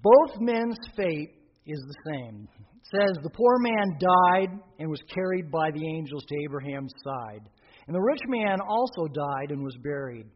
Both 0.01 0.39
men's 0.39 0.77
fate 0.95 1.31
is 1.65 1.79
the 1.87 2.11
same. 2.11 2.47
It 2.57 2.99
says, 2.99 3.23
The 3.23 3.29
poor 3.29 3.57
man 3.59 3.97
died 3.99 4.59
and 4.79 4.89
was 4.89 5.01
carried 5.13 5.51
by 5.51 5.71
the 5.71 5.85
angels 5.85 6.23
to 6.27 6.35
Abraham's 6.45 6.93
side. 7.03 7.49
And 7.87 7.95
the 7.95 8.01
rich 8.01 8.21
man 8.27 8.59
also 8.61 9.07
died 9.07 9.49
and 9.49 9.63
was 9.63 9.75
buried. 9.83 10.27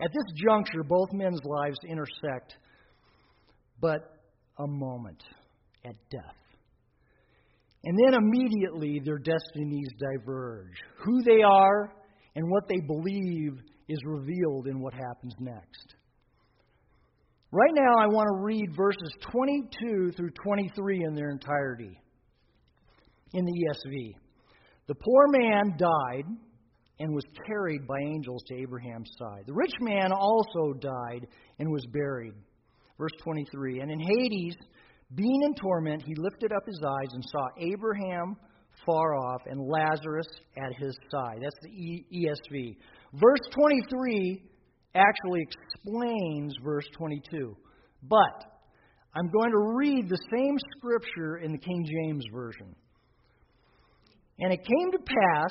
At 0.00 0.10
this 0.12 0.42
juncture, 0.44 0.82
both 0.82 1.08
men's 1.12 1.40
lives 1.44 1.78
intersect, 1.88 2.56
but 3.80 4.20
a 4.58 4.66
moment 4.66 5.22
at 5.84 5.94
death. 6.10 6.34
And 7.84 7.96
then 8.04 8.14
immediately 8.14 9.00
their 9.04 9.18
destinies 9.18 9.88
diverge. 9.98 10.74
Who 11.04 11.22
they 11.22 11.42
are 11.42 11.92
and 12.34 12.50
what 12.50 12.68
they 12.68 12.80
believe 12.80 13.52
is 13.88 13.98
revealed 14.04 14.66
in 14.66 14.80
what 14.80 14.94
happens 14.94 15.34
next. 15.38 15.94
Right 17.52 17.72
now, 17.72 17.98
I 17.98 18.06
want 18.06 18.26
to 18.26 18.44
read 18.44 18.76
verses 18.76 19.12
22 19.32 20.12
through 20.12 20.30
23 20.44 21.04
in 21.04 21.14
their 21.14 21.30
entirety 21.30 21.98
in 23.32 23.44
the 23.44 23.52
ESV. 23.52 24.14
The 24.88 24.94
poor 24.94 25.26
man 25.28 25.76
died 25.78 26.24
and 26.98 27.14
was 27.14 27.24
carried 27.46 27.86
by 27.86 27.98
angels 28.00 28.42
to 28.48 28.54
Abraham's 28.56 29.10
side. 29.18 29.44
The 29.46 29.52
rich 29.52 29.74
man 29.80 30.12
also 30.12 30.72
died 30.80 31.26
and 31.58 31.70
was 31.70 31.86
buried. 31.92 32.34
Verse 32.98 33.12
23 33.22 33.80
And 33.80 33.90
in 33.90 34.00
Hades, 34.00 34.56
being 35.14 35.42
in 35.42 35.54
torment, 35.54 36.02
he 36.02 36.14
lifted 36.16 36.52
up 36.52 36.66
his 36.66 36.80
eyes 36.84 37.12
and 37.12 37.24
saw 37.30 37.46
Abraham 37.60 38.36
far 38.84 39.14
off 39.14 39.42
and 39.46 39.60
Lazarus 39.60 40.26
at 40.56 40.72
his 40.78 40.96
side. 41.10 41.38
That's 41.42 41.56
the 41.62 42.04
ESV. 42.12 42.76
Verse 43.14 43.40
23 43.52 44.42
actually 44.94 45.42
explains 45.42 46.54
verse 46.62 46.86
22. 46.96 47.56
But 48.02 48.44
I'm 49.14 49.30
going 49.30 49.50
to 49.50 49.74
read 49.76 50.08
the 50.08 50.18
same 50.30 50.56
scripture 50.76 51.38
in 51.38 51.52
the 51.52 51.58
King 51.58 51.86
James 51.86 52.24
Version. 52.32 52.74
And 54.38 54.52
it 54.52 54.58
came 54.58 54.92
to 54.92 54.98
pass 54.98 55.50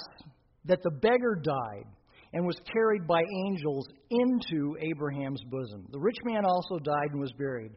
that 0.66 0.84
the 0.84 0.92
beggar 0.92 1.42
died 1.44 1.86
and 2.34 2.46
was 2.46 2.60
carried 2.72 3.08
by 3.08 3.22
angels 3.48 3.88
into 4.10 4.78
Abraham's 4.82 5.42
bosom. 5.50 5.88
The 5.92 6.00
rich 6.00 6.18
man 6.24 6.46
also 6.46 6.78
died 6.80 7.12
and 7.12 7.20
was 7.20 7.32
buried. 7.38 7.72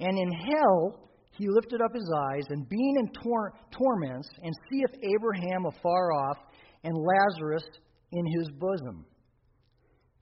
And 0.00 0.18
in 0.18 0.30
hell, 0.30 1.08
he 1.38 1.48
lifted 1.48 1.80
up 1.80 1.94
his 1.94 2.10
eyes, 2.30 2.44
and 2.50 2.68
being 2.68 2.96
in 2.98 3.08
tor- 3.22 3.52
torments, 3.70 4.28
and 4.42 4.54
seeth 4.70 5.00
Abraham 5.14 5.66
afar 5.66 6.12
off, 6.12 6.36
and 6.84 6.94
Lazarus 6.94 7.64
in 8.12 8.26
his 8.26 8.48
bosom. 8.58 9.04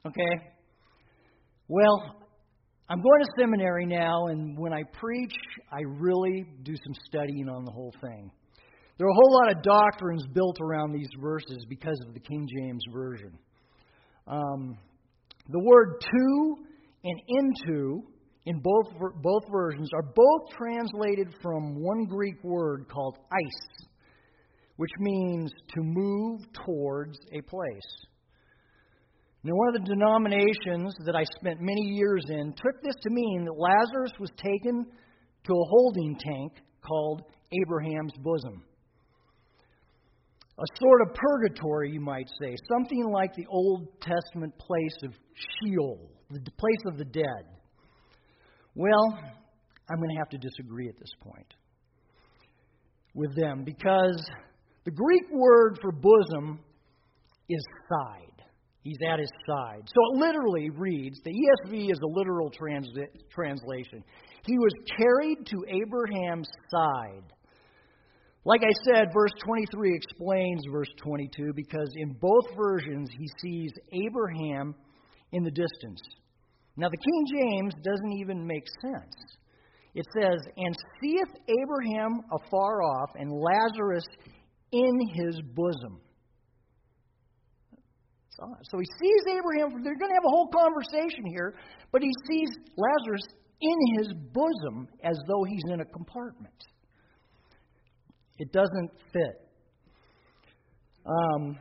Okay? 0.07 0.53
Well, 1.69 2.17
I'm 2.89 3.01
going 3.01 3.21
to 3.21 3.29
seminary 3.39 3.87
now, 3.87 4.27
and 4.27 4.59
when 4.59 4.73
I 4.73 4.83
preach, 4.93 5.35
I 5.71 5.81
really 5.87 6.45
do 6.63 6.75
some 6.75 6.95
studying 7.07 7.49
on 7.49 7.65
the 7.65 7.71
whole 7.71 7.95
thing. 8.01 8.31
There 8.99 9.07
are 9.07 9.11
a 9.11 9.15
whole 9.15 9.33
lot 9.33 9.57
of 9.57 9.63
doctrines 9.63 10.25
built 10.35 10.59
around 10.61 10.93
these 10.93 11.09
verses 11.21 11.65
because 11.69 11.99
of 12.07 12.15
the 12.15 12.21
King 12.21 12.47
James 12.59 12.85
Version. 12.93 13.33
Um, 14.27 14.77
the 15.49 15.59
word 15.59 16.01
to 16.01 16.57
and 17.05 17.21
into 17.29 18.03
in 18.47 18.61
both, 18.61 18.87
both 19.23 19.43
versions 19.51 19.91
are 19.95 20.03
both 20.15 20.57
translated 20.57 21.35
from 21.43 21.83
one 21.83 22.05
Greek 22.05 22.43
word 22.43 22.87
called 22.89 23.19
eis, 23.31 23.87
which 24.77 24.91
means 24.99 25.53
to 25.75 25.81
move 25.83 26.41
towards 26.65 27.19
a 27.33 27.43
place. 27.43 28.07
Now, 29.43 29.55
one 29.55 29.69
of 29.69 29.83
the 29.83 29.89
denominations 29.89 30.95
that 31.07 31.17
I 31.17 31.25
spent 31.25 31.61
many 31.61 31.83
years 31.83 32.25
in 32.29 32.53
took 32.53 32.83
this 32.83 32.97
to 33.03 33.11
mean 33.11 33.45
that 33.45 33.59
Lazarus 33.59 34.13
was 34.19 34.31
taken 34.37 34.85
to 35.45 35.53
a 35.53 35.69
holding 35.69 36.17
tank 36.19 36.53
called 36.87 37.23
Abraham's 37.63 38.13
bosom. 38.19 38.63
A 40.59 40.79
sort 40.79 41.01
of 41.03 41.15
purgatory, 41.15 41.91
you 41.91 42.01
might 42.01 42.29
say, 42.41 42.55
something 42.71 43.11
like 43.11 43.35
the 43.35 43.47
Old 43.49 43.89
Testament 44.03 44.53
place 44.59 44.97
of 45.05 45.15
Sheol, 45.35 46.11
the 46.31 46.41
place 46.59 46.83
of 46.87 46.99
the 46.99 47.07
dead. 47.07 47.60
Well, 48.75 49.19
I'm 49.91 49.97
going 49.97 50.11
to 50.11 50.19
have 50.19 50.29
to 50.31 50.39
disagree 50.39 50.89
at 50.89 50.99
this 50.99 51.13
point 51.21 51.55
with 53.15 53.35
them 53.35 53.65
because 53.65 54.23
the 54.85 54.91
Greek 54.91 55.25
word 55.33 55.79
for 55.83 55.91
bosom 55.93 56.61
is 57.49 57.65
side. 57.89 58.45
He's 58.83 58.99
at 59.07 59.19
his 59.19 59.31
side. 59.47 59.83
So 59.87 60.15
it 60.15 60.21
literally 60.21 60.71
reads 60.71 61.21
the 61.23 61.33
ESV 61.33 61.91
is 61.91 61.99
a 62.03 62.07
literal 62.07 62.51
trans- 62.51 62.89
translation. 63.31 64.03
He 64.47 64.57
was 64.57 64.73
carried 64.97 65.45
to 65.47 65.65
Abraham's 65.69 66.49
side. 66.71 67.33
Like 68.45 68.63
I 68.63 68.73
said, 68.87 69.09
verse 69.13 69.33
23 69.45 69.95
explains 69.95 70.63
verse 70.73 70.89
22 71.03 71.53
because 71.55 71.93
in 71.97 72.17
both 72.21 72.47
versions 72.57 73.11
he 73.19 73.29
sees 73.43 73.71
Abraham 73.93 74.75
in 75.33 75.45
the 75.45 75.51
distance. 75.51 76.01
Now, 76.77 76.89
the 76.89 76.97
King 76.97 77.27
James 77.33 77.75
doesn't 77.83 78.13
even 78.21 78.47
make 78.47 78.65
sense. 78.81 79.15
It 79.95 80.07
says, 80.17 80.39
And 80.57 80.75
seeth 81.01 81.35
Abraham 81.49 82.23
afar 82.33 82.83
off, 82.83 83.11
and 83.17 83.31
Lazarus 83.33 84.05
in 84.73 85.01
his 85.15 85.41
bosom. 85.55 86.01
So 88.63 88.79
he 88.79 88.87
sees 88.99 89.37
Abraham, 89.37 89.83
they're 89.83 89.99
going 89.99 90.11
to 90.11 90.15
have 90.15 90.25
a 90.25 90.31
whole 90.31 90.49
conversation 90.49 91.27
here, 91.27 91.55
but 91.93 92.01
he 92.01 92.11
sees 92.27 92.49
Lazarus 92.77 93.23
in 93.61 93.99
his 93.99 94.09
bosom 94.33 94.89
as 95.05 95.19
though 95.29 95.45
he's 95.45 95.63
in 95.69 95.81
a 95.81 95.85
compartment. 95.85 96.55
It 98.39 98.51
doesn't 98.53 98.91
fit. 99.13 99.47
Um, 101.05 101.59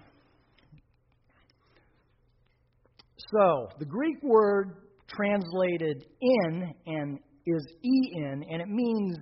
so, 3.18 3.68
the 3.80 3.86
Greek 3.86 4.24
word 4.24 4.78
translated 5.10 6.06
in 6.22 6.74
and 6.86 7.20
is 7.46 7.66
en, 7.84 8.44
and 8.50 8.62
it 8.62 8.68
means 8.68 9.18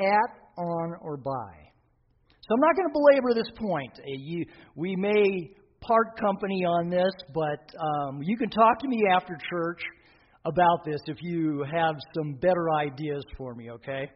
at, 0.00 0.30
on, 0.56 0.94
or 1.00 1.16
by. 1.16 1.68
So 2.40 2.54
I'm 2.54 2.60
not 2.60 2.76
going 2.76 2.88
to 2.88 2.92
belabor 2.92 3.34
this 3.34 3.50
point. 3.56 3.92
Uh, 3.98 4.02
you, 4.06 4.44
we 4.74 4.96
may 4.96 5.50
part 5.80 6.18
company 6.18 6.64
on 6.64 6.88
this, 6.88 7.12
but 7.34 7.70
um, 7.78 8.20
you 8.22 8.36
can 8.36 8.50
talk 8.50 8.78
to 8.80 8.88
me 8.88 9.02
after 9.14 9.36
church 9.50 9.80
about 10.44 10.84
this 10.84 11.00
if 11.06 11.18
you 11.20 11.64
have 11.70 11.96
some 12.16 12.34
better 12.34 12.70
ideas 12.74 13.22
for 13.36 13.54
me, 13.54 13.70
okay? 13.70 14.10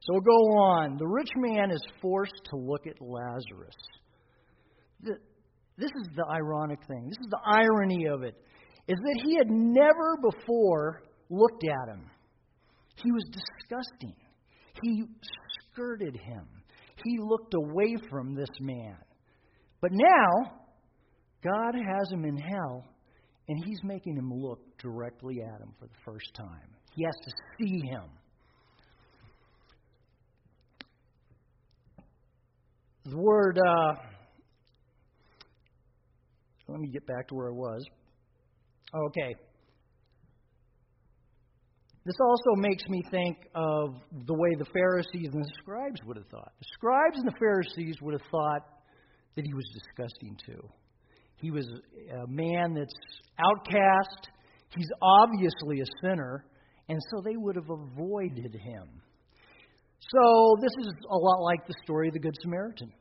So 0.00 0.12
we'll 0.12 0.20
go 0.20 0.58
on. 0.58 0.96
The 0.98 1.06
rich 1.06 1.30
man 1.36 1.70
is 1.70 1.82
forced 2.02 2.34
to 2.50 2.56
look 2.56 2.86
at 2.86 3.00
Lazarus. 3.00 3.76
This 5.76 5.90
is 6.00 6.08
the 6.14 6.26
ironic 6.30 6.78
thing. 6.86 7.08
This 7.08 7.18
is 7.18 7.30
the 7.30 7.40
irony 7.44 8.06
of 8.06 8.22
it. 8.22 8.34
Is 8.86 8.98
that 8.98 9.20
he 9.24 9.36
had 9.36 9.50
never 9.50 10.16
before 10.20 11.02
looked 11.30 11.64
at 11.64 11.94
him. 11.94 12.10
He 13.02 13.10
was 13.10 13.24
disgusting. 13.32 14.14
He 14.82 15.04
skirted 15.72 16.16
him. 16.16 16.46
He 17.04 17.18
looked 17.18 17.54
away 17.54 17.96
from 18.10 18.34
this 18.34 18.50
man. 18.60 18.96
But 19.80 19.92
now, 19.92 20.52
God 21.42 21.74
has 21.74 22.10
him 22.10 22.24
in 22.24 22.36
hell, 22.36 22.84
and 23.48 23.62
he's 23.64 23.80
making 23.82 24.16
him 24.16 24.30
look 24.32 24.60
directly 24.78 25.40
at 25.42 25.60
him 25.60 25.72
for 25.78 25.86
the 25.86 25.94
first 26.04 26.32
time. 26.34 26.70
He 26.94 27.04
has 27.04 27.14
to 27.24 27.32
see 27.58 27.80
him. 27.88 28.04
The 33.06 33.18
word, 33.18 33.58
uh, 33.58 33.94
let 36.68 36.80
me 36.80 36.88
get 36.88 37.06
back 37.06 37.28
to 37.28 37.34
where 37.34 37.48
I 37.48 37.52
was. 37.52 37.84
Okay. 38.94 39.34
This 42.04 42.14
also 42.20 42.60
makes 42.60 42.84
me 42.88 43.02
think 43.10 43.38
of 43.54 43.94
the 44.26 44.34
way 44.34 44.54
the 44.58 44.66
Pharisees 44.66 45.30
and 45.32 45.42
the 45.42 45.50
scribes 45.58 46.00
would 46.06 46.18
have 46.18 46.26
thought. 46.26 46.52
The 46.58 46.66
scribes 46.74 47.16
and 47.16 47.26
the 47.26 47.38
Pharisees 47.38 47.96
would 48.02 48.12
have 48.12 48.30
thought 48.30 48.62
that 49.36 49.44
he 49.44 49.54
was 49.54 49.64
disgusting 49.72 50.36
too. 50.46 50.68
He 51.36 51.50
was 51.50 51.66
a 51.66 52.26
man 52.28 52.74
that's 52.74 52.94
outcast. 53.38 54.28
He's 54.76 54.88
obviously 55.02 55.80
a 55.80 55.86
sinner, 56.02 56.44
and 56.88 56.98
so 57.10 57.22
they 57.24 57.36
would 57.36 57.56
have 57.56 57.70
avoided 57.70 58.54
him. 58.54 59.02
So 60.12 60.56
this 60.60 60.72
is 60.80 60.92
a 61.10 61.16
lot 61.16 61.42
like 61.42 61.66
the 61.66 61.74
story 61.84 62.08
of 62.08 62.14
the 62.14 62.20
Good 62.20 62.36
Samaritan. 62.42 62.92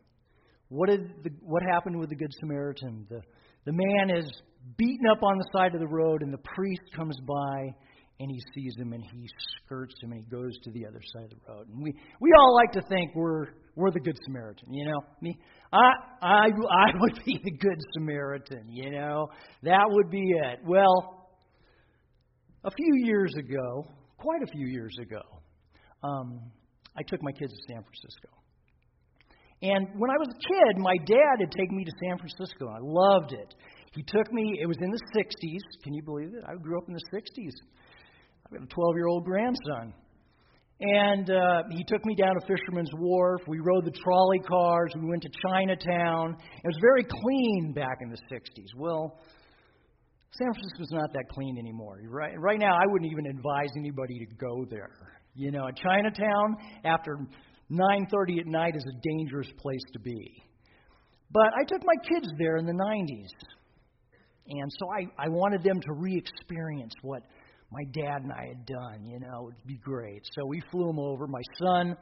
What 0.70 0.90
did 0.90 1.02
the, 1.24 1.30
what 1.42 1.62
happened 1.62 2.00
with 2.00 2.10
the 2.10 2.16
Good 2.16 2.32
Samaritan? 2.40 3.06
The 3.10 3.22
the 3.66 3.74
man 3.74 4.18
is 4.18 4.30
beaten 4.78 5.08
up 5.12 5.24
on 5.24 5.38
the 5.38 5.46
side 5.56 5.74
of 5.74 5.82
the 5.82 5.88
road, 5.88 6.22
and 6.22 6.34
the 6.34 6.44
priest 6.56 6.82
comes 6.96 7.18
by 7.28 7.74
and 8.20 8.30
he 8.32 8.40
sees 8.54 8.76
him 8.78 8.94
and 8.94 9.04
he 9.04 9.28
skirts 9.58 9.94
him 10.02 10.12
and 10.12 10.24
he 10.24 10.30
goes 10.30 10.54
to 10.64 10.72
the 10.72 10.86
other 10.86 11.02
side 11.14 11.26
of 11.26 11.30
the 11.32 11.52
road. 11.52 11.68
And 11.68 11.84
we 11.84 11.94
we 12.22 12.32
all 12.40 12.56
like 12.56 12.72
to 12.74 12.82
think 12.88 13.12
we're 13.16 13.48
we're 13.76 13.92
the 13.92 14.00
good 14.00 14.18
Samaritan, 14.26 14.72
you 14.72 14.86
know. 14.86 15.02
Me, 15.22 15.38
I 15.72 15.92
I 16.22 16.46
I 16.46 16.92
would 17.00 17.20
be 17.26 17.40
the 17.44 17.52
good 17.52 17.80
Samaritan, 17.94 18.70
you 18.70 18.92
know. 18.92 19.28
That 19.64 19.86
would 19.88 20.10
be 20.10 20.24
it. 20.24 20.60
Well, 20.66 21.28
a 22.64 22.72
few 22.72 23.06
years 23.06 23.34
ago, 23.38 23.88
quite 24.18 24.42
a 24.44 24.52
few 24.52 24.68
years 24.68 24.96
ago, 25.02 25.22
um, 26.04 26.40
I 26.98 27.02
took 27.04 27.22
my 27.22 27.32
kids 27.32 27.52
to 27.52 27.74
San 27.74 27.84
Francisco. 27.84 28.30
And 29.64 29.88
when 29.98 30.12
I 30.12 30.18
was 30.20 30.28
a 30.28 30.40
kid, 30.40 30.78
my 30.78 30.96
dad 31.06 31.40
had 31.40 31.52
taken 31.52 31.78
me 31.78 31.86
to 31.86 31.92
San 32.04 32.18
Francisco. 32.18 32.68
And 32.68 32.76
I 32.76 32.82
loved 32.82 33.32
it. 33.32 33.56
He 33.96 34.04
took 34.04 34.32
me, 34.32 34.58
it 34.62 34.66
was 34.66 34.78
in 34.82 34.90
the 34.90 35.02
60s. 35.16 35.84
Can 35.84 35.94
you 35.94 36.02
believe 36.02 36.34
it? 36.34 36.44
I 36.48 36.56
grew 36.56 36.78
up 36.78 36.88
in 36.88 36.94
the 36.94 37.18
60s. 37.18 37.54
I've 38.46 38.54
got 38.54 38.64
a 38.64 38.68
12 38.68 38.96
year 38.96 39.08
old 39.08 39.24
grandson. 39.24 39.94
And 40.80 41.30
uh, 41.30 41.64
he 41.72 41.84
took 41.84 42.04
me 42.04 42.16
down 42.16 42.34
to 42.34 42.42
Fisherman's 42.48 42.92
Wharf. 42.98 43.42
We 43.48 43.60
rode 43.60 43.86
the 43.86 43.94
trolley 44.04 44.40
cars. 44.40 44.92
We 44.96 45.08
went 45.08 45.22
to 45.22 45.30
Chinatown. 45.48 46.36
It 46.42 46.68
was 46.68 46.78
very 46.82 47.04
clean 47.04 47.74
back 47.74 48.00
in 48.02 48.10
the 48.10 48.18
60s. 48.32 48.68
Well, 48.76 49.20
San 50.32 50.52
Francisco's 50.52 50.92
not 50.92 51.14
that 51.14 51.26
clean 51.30 51.58
anymore. 51.60 52.00
Right, 52.10 52.34
right 52.40 52.60
now, 52.60 52.74
I 52.74 52.88
wouldn't 52.88 53.12
even 53.12 53.28
advise 53.28 53.70
anybody 53.78 54.18
to 54.20 54.26
go 54.36 54.66
there. 54.70 54.90
You 55.36 55.52
know, 55.52 55.70
Chinatown, 55.76 56.58
after 56.84 57.20
9:30 57.70 58.40
at 58.40 58.48
night 58.48 58.76
is 58.76 58.84
a 58.84 59.08
dangerous 59.08 59.50
place 59.60 59.84
to 59.94 60.00
be. 60.00 60.44
But 61.32 61.54
I 61.60 61.64
took 61.66 61.82
my 61.86 61.96
kids 62.10 62.28
there 62.38 62.58
in 62.58 62.66
the 62.66 62.74
90s. 62.74 63.30
And 64.48 64.72
so 64.80 64.88
I, 64.92 65.26
I 65.26 65.30
wanted 65.30 65.64
them 65.64 65.80
to 65.80 65.94
re 65.94 66.18
experience 66.18 66.94
what 67.02 67.24
my 67.72 67.84
dad 67.94 68.22
and 68.24 68.32
I 68.32 68.48
had 68.50 68.66
done. 68.66 69.06
You 69.06 69.20
know, 69.20 69.50
it'd 69.50 69.68
be 69.68 69.78
great. 69.84 70.22
So 70.36 70.46
we 70.46 70.62
flew 70.72 70.88
them 70.88 71.00
over. 71.00 71.28
My 71.28 71.42
son 71.60 71.96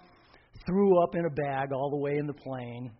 threw 0.65 1.01
up 1.03 1.15
in 1.15 1.25
a 1.25 1.29
bag 1.29 1.71
all 1.71 1.89
the 1.89 1.97
way 1.97 2.17
in 2.17 2.27
the 2.27 2.33
plane. 2.33 2.91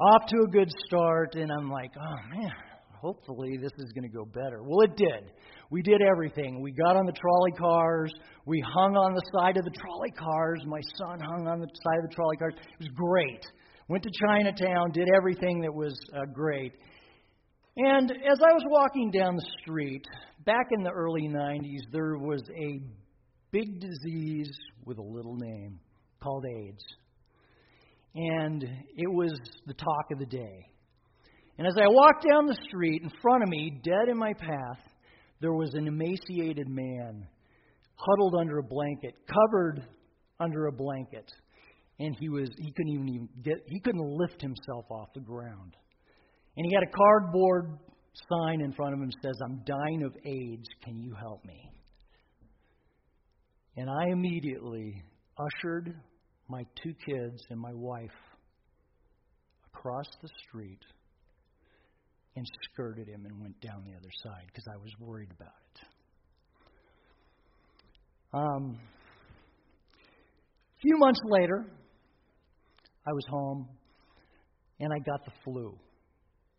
Off 0.00 0.26
to 0.26 0.36
a 0.44 0.50
good 0.50 0.70
start, 0.86 1.36
and 1.36 1.52
I'm 1.52 1.70
like, 1.70 1.92
oh 1.96 2.36
man, 2.36 2.52
hopefully 3.00 3.58
this 3.60 3.70
is 3.78 3.92
going 3.92 4.02
to 4.02 4.16
go 4.16 4.24
better. 4.24 4.62
Well, 4.62 4.80
it 4.80 4.96
did. 4.96 5.30
We 5.70 5.82
did 5.82 6.00
everything. 6.02 6.60
We 6.60 6.72
got 6.72 6.96
on 6.96 7.06
the 7.06 7.12
trolley 7.12 7.52
cars. 7.52 8.12
We 8.46 8.64
hung 8.66 8.96
on 8.96 9.14
the 9.14 9.22
side 9.38 9.56
of 9.56 9.64
the 9.64 9.70
trolley 9.70 10.10
cars. 10.10 10.62
My 10.66 10.80
son 10.98 11.20
hung 11.20 11.46
on 11.46 11.60
the 11.60 11.68
side 11.84 11.98
of 12.02 12.08
the 12.08 12.14
trolley 12.14 12.36
cars. 12.36 12.54
It 12.56 12.78
was 12.80 12.88
great. 12.94 13.44
Went 13.88 14.02
to 14.02 14.10
Chinatown, 14.26 14.90
did 14.92 15.06
everything 15.14 15.60
that 15.60 15.72
was 15.72 15.94
uh, 16.16 16.24
great. 16.32 16.72
And 17.76 18.10
as 18.10 18.38
I 18.40 18.52
was 18.52 18.62
walking 18.68 19.10
down 19.10 19.34
the 19.34 19.46
street, 19.62 20.04
back 20.44 20.66
in 20.70 20.84
the 20.84 20.90
early 20.90 21.28
90s, 21.28 21.80
there 21.90 22.16
was 22.18 22.42
a 22.50 22.80
big 23.50 23.80
disease 23.80 24.50
with 24.84 24.98
a 24.98 25.02
little 25.02 25.36
name 25.36 25.80
called 26.22 26.44
AIDS. 26.46 26.84
And 28.14 28.62
it 28.96 29.12
was 29.12 29.32
the 29.66 29.74
talk 29.74 30.06
of 30.12 30.20
the 30.20 30.26
day. 30.26 30.68
And 31.58 31.66
as 31.66 31.74
I 31.76 31.86
walked 31.88 32.24
down 32.28 32.46
the 32.46 32.58
street, 32.68 33.02
in 33.02 33.10
front 33.20 33.42
of 33.42 33.48
me, 33.48 33.80
dead 33.82 34.08
in 34.08 34.16
my 34.16 34.32
path, 34.34 34.80
there 35.40 35.52
was 35.52 35.70
an 35.74 35.88
emaciated 35.88 36.68
man 36.68 37.26
huddled 37.96 38.34
under 38.38 38.58
a 38.58 38.62
blanket, 38.62 39.14
covered 39.26 39.84
under 40.38 40.66
a 40.66 40.72
blanket. 40.72 41.30
And 41.98 42.16
he 42.18 42.28
was 42.28 42.50
he 42.58 42.72
couldn't 42.72 42.92
even 42.92 43.08
even 43.08 43.28
get 43.42 43.54
he 43.66 43.78
couldn't 43.80 44.04
lift 44.04 44.40
himself 44.40 44.84
off 44.90 45.08
the 45.14 45.20
ground. 45.20 45.76
And 46.56 46.66
he 46.66 46.74
had 46.74 46.84
a 46.84 46.96
cardboard 46.96 47.78
sign 48.28 48.60
in 48.60 48.72
front 48.72 48.94
of 48.94 49.00
him 49.00 49.08
that 49.08 49.22
says, 49.22 49.38
I'm 49.44 49.62
dying 49.66 50.02
of 50.04 50.14
AIDS, 50.24 50.68
can 50.84 50.98
you 50.98 51.14
help 51.14 51.44
me? 51.44 51.70
And 53.76 53.90
I 53.90 54.12
immediately 54.12 55.02
ushered 55.36 55.94
my 56.48 56.64
two 56.82 56.94
kids 57.06 57.42
and 57.50 57.58
my 57.58 57.72
wife 57.72 58.10
across 59.74 60.06
the 60.22 60.28
street 60.46 60.78
and 62.36 62.46
skirted 62.72 63.08
him 63.08 63.26
and 63.26 63.40
went 63.40 63.60
down 63.60 63.84
the 63.84 63.96
other 63.96 64.10
side 64.22 64.44
because 64.46 64.64
I 64.72 64.76
was 64.76 64.90
worried 65.00 65.30
about 65.30 65.48
it. 65.48 65.86
Um, 68.32 68.78
a 70.76 70.80
few 70.80 70.98
months 70.98 71.20
later, 71.28 71.64
I 73.06 73.12
was 73.12 73.24
home 73.28 73.68
and 74.80 74.92
I 74.92 74.98
got 74.98 75.24
the 75.24 75.32
flu. 75.44 75.78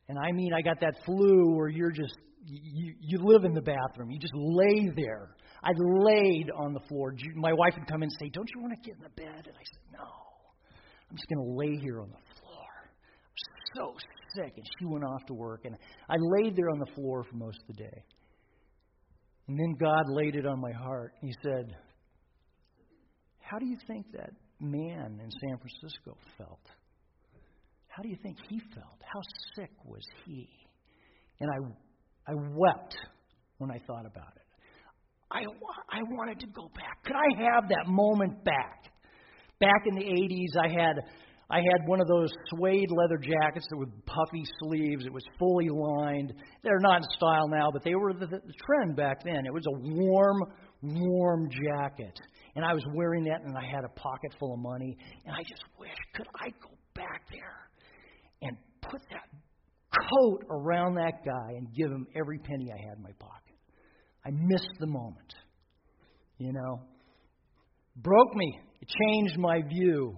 And 0.07 0.17
I 0.19 0.31
mean, 0.31 0.53
I 0.53 0.61
got 0.61 0.79
that 0.81 1.03
flu 1.05 1.55
where 1.55 1.69
you're 1.69 1.91
just, 1.91 2.15
you, 2.45 2.93
you 2.99 3.17
live 3.23 3.43
in 3.43 3.53
the 3.53 3.61
bathroom. 3.61 4.11
You 4.11 4.19
just 4.19 4.35
lay 4.35 4.89
there. 4.95 5.35
I 5.63 5.71
laid 5.77 6.51
on 6.55 6.73
the 6.73 6.79
floor. 6.87 7.15
My 7.35 7.53
wife 7.53 7.73
would 7.77 7.87
come 7.87 8.03
in 8.03 8.09
and 8.09 8.17
say, 8.19 8.29
Don't 8.29 8.49
you 8.53 8.61
want 8.61 8.73
to 8.73 8.87
get 8.87 8.97
in 8.97 9.03
the 9.03 9.09
bed? 9.09 9.47
And 9.47 9.55
I 9.55 9.65
said, 9.73 9.83
No. 9.93 10.07
I'm 11.09 11.17
just 11.17 11.27
going 11.27 11.43
to 11.43 11.57
lay 11.57 11.81
here 11.81 12.01
on 12.01 12.09
the 12.09 12.39
floor. 12.39 12.67
I'm 12.85 13.75
so 13.75 13.95
sick. 14.35 14.53
And 14.57 14.65
she 14.79 14.85
went 14.85 15.03
off 15.03 15.25
to 15.27 15.33
work. 15.33 15.65
And 15.65 15.75
I 16.09 16.15
laid 16.19 16.55
there 16.55 16.69
on 16.69 16.79
the 16.79 16.91
floor 16.93 17.23
for 17.23 17.35
most 17.35 17.57
of 17.61 17.75
the 17.75 17.83
day. 17.83 18.03
And 19.47 19.59
then 19.59 19.73
God 19.79 20.03
laid 20.09 20.35
it 20.35 20.45
on 20.45 20.59
my 20.59 20.71
heart. 20.71 21.13
He 21.21 21.33
said, 21.43 21.75
How 23.39 23.57
do 23.57 23.65
you 23.65 23.77
think 23.87 24.11
that 24.13 24.31
man 24.59 25.19
in 25.23 25.29
San 25.31 25.57
Francisco 25.57 26.17
felt? 26.37 26.61
How 27.95 28.03
do 28.03 28.09
you 28.09 28.17
think 28.21 28.35
he 28.49 28.59
felt? 28.73 28.99
How 29.01 29.21
sick 29.55 29.71
was 29.85 30.03
he? 30.25 30.49
And 31.39 31.49
I, 31.49 32.31
I 32.31 32.35
wept 32.35 32.97
when 33.57 33.71
I 33.71 33.79
thought 33.87 34.05
about 34.05 34.33
it. 34.35 34.41
I, 35.31 35.43
I 35.89 36.03
wanted 36.03 36.41
to 36.41 36.47
go 36.47 36.69
back. 36.75 37.03
Could 37.05 37.15
I 37.15 37.53
have 37.53 37.69
that 37.69 37.87
moment 37.87 38.43
back? 38.43 38.91
Back 39.61 39.83
in 39.85 39.95
the 39.95 40.03
80s, 40.03 40.61
I 40.61 40.67
had 40.67 40.95
I 41.49 41.57
had 41.57 41.87
one 41.87 42.01
of 42.01 42.07
those 42.07 42.29
suede 42.49 42.89
leather 42.89 43.17
jackets 43.17 43.67
that 43.69 43.77
with 43.77 43.89
puffy 44.07 44.43
sleeves. 44.63 45.05
It 45.05 45.13
was 45.13 45.23
fully 45.37 45.69
lined. 45.69 46.33
They're 46.63 46.79
not 46.79 46.97
in 46.97 47.03
style 47.15 47.47
now, 47.47 47.69
but 47.71 47.83
they 47.83 47.93
were 47.93 48.13
the, 48.13 48.25
the 48.25 48.53
trend 48.65 48.95
back 48.95 49.23
then. 49.23 49.45
It 49.45 49.53
was 49.53 49.63
a 49.67 49.79
warm, 49.79 50.41
warm 50.81 51.47
jacket. 51.51 52.19
And 52.55 52.65
I 52.65 52.73
was 52.73 52.83
wearing 52.95 53.25
that, 53.25 53.41
and 53.45 53.55
I 53.55 53.63
had 53.63 53.85
a 53.85 53.99
pocket 53.99 54.33
full 54.39 54.55
of 54.55 54.59
money. 54.59 54.97
And 55.25 55.35
I 55.35 55.43
just 55.43 55.63
wish, 55.77 55.93
could 56.15 56.27
I 56.41 56.49
go 56.61 56.75
back 56.95 57.21
there 57.31 57.64
and 58.41 58.57
put 58.81 59.01
that 59.11 59.29
coat 59.91 60.43
around 60.49 60.95
that 60.95 61.23
guy 61.25 61.49
and 61.57 61.67
give 61.75 61.91
him 61.91 62.07
every 62.15 62.39
penny 62.39 62.71
I 62.71 62.77
had 62.87 62.97
in 62.97 63.03
my 63.03 63.13
pocket? 63.19 63.55
I 64.25 64.29
missed 64.31 64.73
the 64.79 64.87
moment. 64.87 65.33
You 66.37 66.53
know? 66.53 66.81
Broke 67.97 68.35
me. 68.35 68.59
It 68.81 68.89
changed 68.89 69.37
my 69.37 69.61
view 69.61 70.17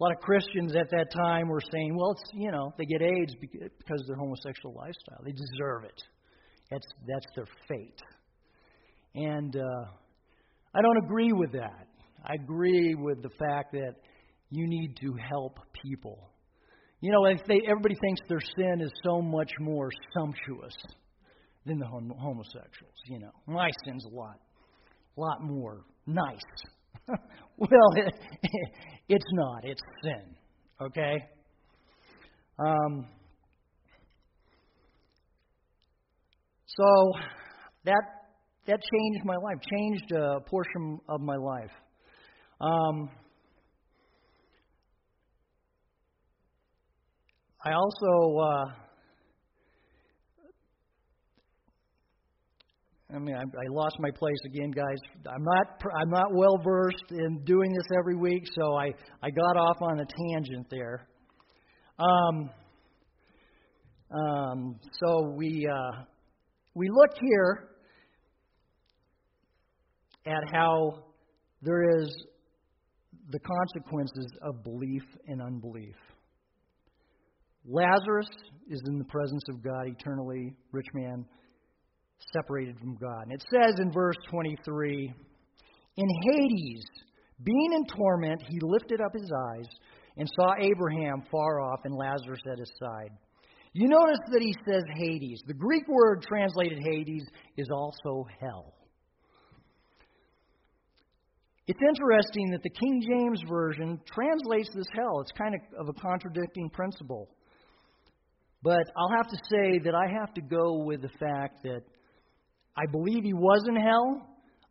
a 0.00 0.02
lot 0.02 0.12
of 0.12 0.20
Christians 0.20 0.74
at 0.74 0.88
that 0.92 1.12
time 1.12 1.48
were 1.48 1.60
saying, 1.70 1.94
well, 1.94 2.12
it's, 2.12 2.22
you 2.32 2.50
know, 2.50 2.72
they 2.78 2.86
get 2.86 3.02
AIDS 3.02 3.34
because 3.40 4.00
of 4.00 4.06
their 4.06 4.16
homosexual 4.16 4.74
lifestyle. 4.74 5.20
They 5.22 5.32
deserve 5.32 5.84
it. 5.84 6.02
That's, 6.70 6.86
that's 7.06 7.26
their 7.36 7.44
fate. 7.68 8.00
And 9.14 9.54
uh, 9.54 9.84
I 10.74 10.80
don't 10.80 11.04
agree 11.04 11.32
with 11.32 11.52
that. 11.52 11.86
I 12.24 12.34
agree 12.42 12.94
with 12.94 13.22
the 13.22 13.28
fact 13.38 13.72
that 13.72 13.96
you 14.48 14.66
need 14.66 14.96
to 15.02 15.14
help 15.28 15.58
people. 15.82 16.29
You 17.00 17.12
know, 17.12 17.34
they, 17.48 17.60
everybody 17.66 17.94
thinks 18.00 18.20
their 18.28 18.40
sin 18.56 18.80
is 18.82 18.90
so 19.02 19.22
much 19.22 19.50
more 19.58 19.90
sumptuous 20.14 20.74
than 21.64 21.78
the 21.78 21.86
hom- 21.86 22.12
homosexuals. 22.18 22.94
You 23.06 23.20
know, 23.20 23.30
my 23.46 23.70
sin's 23.84 24.04
a 24.04 24.14
lot, 24.14 24.38
lot 25.16 25.42
more 25.42 25.84
nice. 26.06 26.38
well, 27.56 27.92
it, 27.96 28.14
it's 29.08 29.24
not. 29.32 29.64
It's 29.64 29.80
sin. 30.02 30.36
Okay. 30.82 31.24
Um, 32.58 33.06
so 36.66 37.12
that 37.84 38.02
that 38.66 38.78
changed 38.92 39.24
my 39.24 39.36
life, 39.36 39.58
changed 39.70 40.12
a 40.12 40.40
portion 40.40 40.98
of 41.08 41.20
my 41.22 41.36
life. 41.36 41.70
Um, 42.60 43.08
I 47.62 47.72
also, 47.72 48.38
uh, 48.38 48.64
I 53.14 53.18
mean, 53.18 53.34
I, 53.36 53.42
I 53.42 53.68
lost 53.68 53.96
my 53.98 54.10
place 54.10 54.38
again, 54.46 54.70
guys. 54.70 54.96
I'm 55.30 55.44
not, 55.44 55.66
I'm 56.00 56.08
not 56.08 56.32
well 56.32 56.56
versed 56.64 57.04
in 57.10 57.44
doing 57.44 57.70
this 57.72 57.86
every 57.98 58.16
week, 58.16 58.44
so 58.58 58.76
I, 58.76 58.92
I 59.22 59.28
got 59.28 59.58
off 59.58 59.76
on 59.82 60.00
a 60.00 60.04
tangent 60.04 60.68
there. 60.70 61.06
Um, 61.98 62.50
um, 64.10 64.80
so 64.92 65.34
we, 65.36 65.68
uh, 65.70 66.04
we 66.74 66.88
look 66.88 67.10
here 67.20 67.68
at 70.24 70.42
how 70.50 71.04
there 71.60 72.00
is 72.00 72.10
the 73.30 73.38
consequences 73.38 74.32
of 74.42 74.64
belief 74.64 75.02
and 75.26 75.42
unbelief. 75.42 75.96
Lazarus 77.66 78.28
is 78.68 78.82
in 78.86 78.98
the 78.98 79.04
presence 79.04 79.42
of 79.50 79.62
God 79.62 79.86
eternally, 79.86 80.54
rich 80.72 80.86
man 80.94 81.24
separated 82.32 82.78
from 82.78 82.96
God. 82.96 83.24
And 83.24 83.32
it 83.32 83.44
says 83.52 83.74
in 83.80 83.92
verse 83.92 84.16
23 84.30 85.12
In 85.96 86.08
Hades, 86.22 86.84
being 87.42 87.72
in 87.72 87.84
torment, 87.86 88.42
he 88.48 88.58
lifted 88.62 89.00
up 89.00 89.12
his 89.12 89.30
eyes 89.50 89.66
and 90.16 90.28
saw 90.36 90.54
Abraham 90.58 91.22
far 91.30 91.60
off 91.60 91.80
and 91.84 91.94
Lazarus 91.94 92.40
at 92.50 92.58
his 92.58 92.72
side. 92.78 93.10
You 93.72 93.88
notice 93.88 94.18
that 94.32 94.42
he 94.42 94.54
says 94.66 94.82
Hades. 94.96 95.42
The 95.46 95.54
Greek 95.54 95.86
word 95.88 96.24
translated 96.26 96.78
Hades 96.82 97.24
is 97.56 97.68
also 97.70 98.26
hell. 98.40 98.74
It's 101.68 101.78
interesting 101.88 102.50
that 102.50 102.64
the 102.64 102.70
King 102.70 103.00
James 103.06 103.42
Version 103.48 104.00
translates 104.12 104.70
this 104.74 104.88
hell. 104.92 105.20
It's 105.20 105.30
kind 105.38 105.54
of, 105.54 105.86
of 105.86 105.88
a 105.88 106.00
contradicting 106.00 106.68
principle. 106.70 107.28
But 108.62 108.84
I'll 108.96 109.16
have 109.16 109.28
to 109.28 109.36
say 109.50 109.78
that 109.84 109.94
I 109.94 110.06
have 110.20 110.34
to 110.34 110.42
go 110.42 110.84
with 110.84 111.02
the 111.02 111.08
fact 111.18 111.62
that 111.62 111.80
I 112.76 112.86
believe 112.90 113.24
he 113.24 113.32
was 113.32 113.64
in 113.68 113.76
hell. 113.76 114.26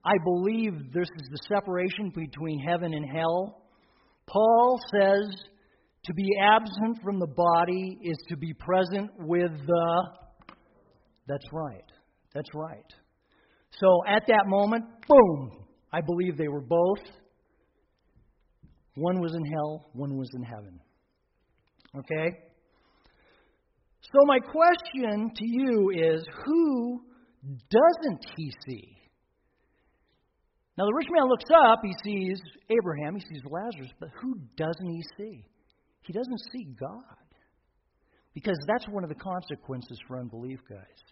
I 0.05 0.13
believe 0.23 0.93
this 0.93 1.07
is 1.19 1.29
the 1.31 1.55
separation 1.55 2.11
between 2.15 2.59
heaven 2.59 2.93
and 2.93 3.05
hell. 3.05 3.63
Paul 4.27 4.79
says 4.93 5.27
to 6.05 6.13
be 6.13 6.29
absent 6.41 6.99
from 7.03 7.19
the 7.19 7.27
body 7.27 7.99
is 8.03 8.17
to 8.29 8.37
be 8.37 8.53
present 8.53 9.09
with 9.19 9.51
the. 9.51 10.07
That's 11.27 11.45
right. 11.51 11.83
That's 12.33 12.49
right. 12.53 12.93
So 13.79 14.01
at 14.07 14.23
that 14.27 14.43
moment, 14.45 14.85
boom, 15.07 15.65
I 15.91 16.01
believe 16.01 16.37
they 16.37 16.47
were 16.47 16.61
both. 16.61 16.99
One 18.95 19.19
was 19.19 19.33
in 19.33 19.45
hell, 19.45 19.89
one 19.93 20.17
was 20.17 20.29
in 20.35 20.43
heaven. 20.43 20.79
Okay? 21.97 22.37
So, 24.11 24.25
my 24.25 24.39
question 24.39 25.31
to 25.35 25.45
you 25.45 25.91
is 25.91 26.25
who 26.45 27.01
doesn't 27.69 28.25
he 28.35 28.51
see? 28.67 28.95
Now, 30.77 30.85
the 30.85 30.93
rich 30.93 31.07
man 31.11 31.27
looks 31.27 31.49
up, 31.53 31.79
he 31.83 31.93
sees 32.03 32.39
Abraham, 32.69 33.15
he 33.15 33.21
sees 33.21 33.43
Lazarus, 33.45 33.91
but 33.99 34.09
who 34.21 34.35
doesn't 34.55 34.89
he 34.89 35.03
see? 35.17 35.45
He 36.01 36.13
doesn't 36.13 36.41
see 36.51 36.65
God. 36.79 37.03
Because 38.33 38.57
that's 38.67 38.87
one 38.87 39.03
of 39.03 39.09
the 39.09 39.15
consequences 39.15 39.99
for 40.07 40.19
unbelief, 40.19 40.59
guys. 40.69 41.03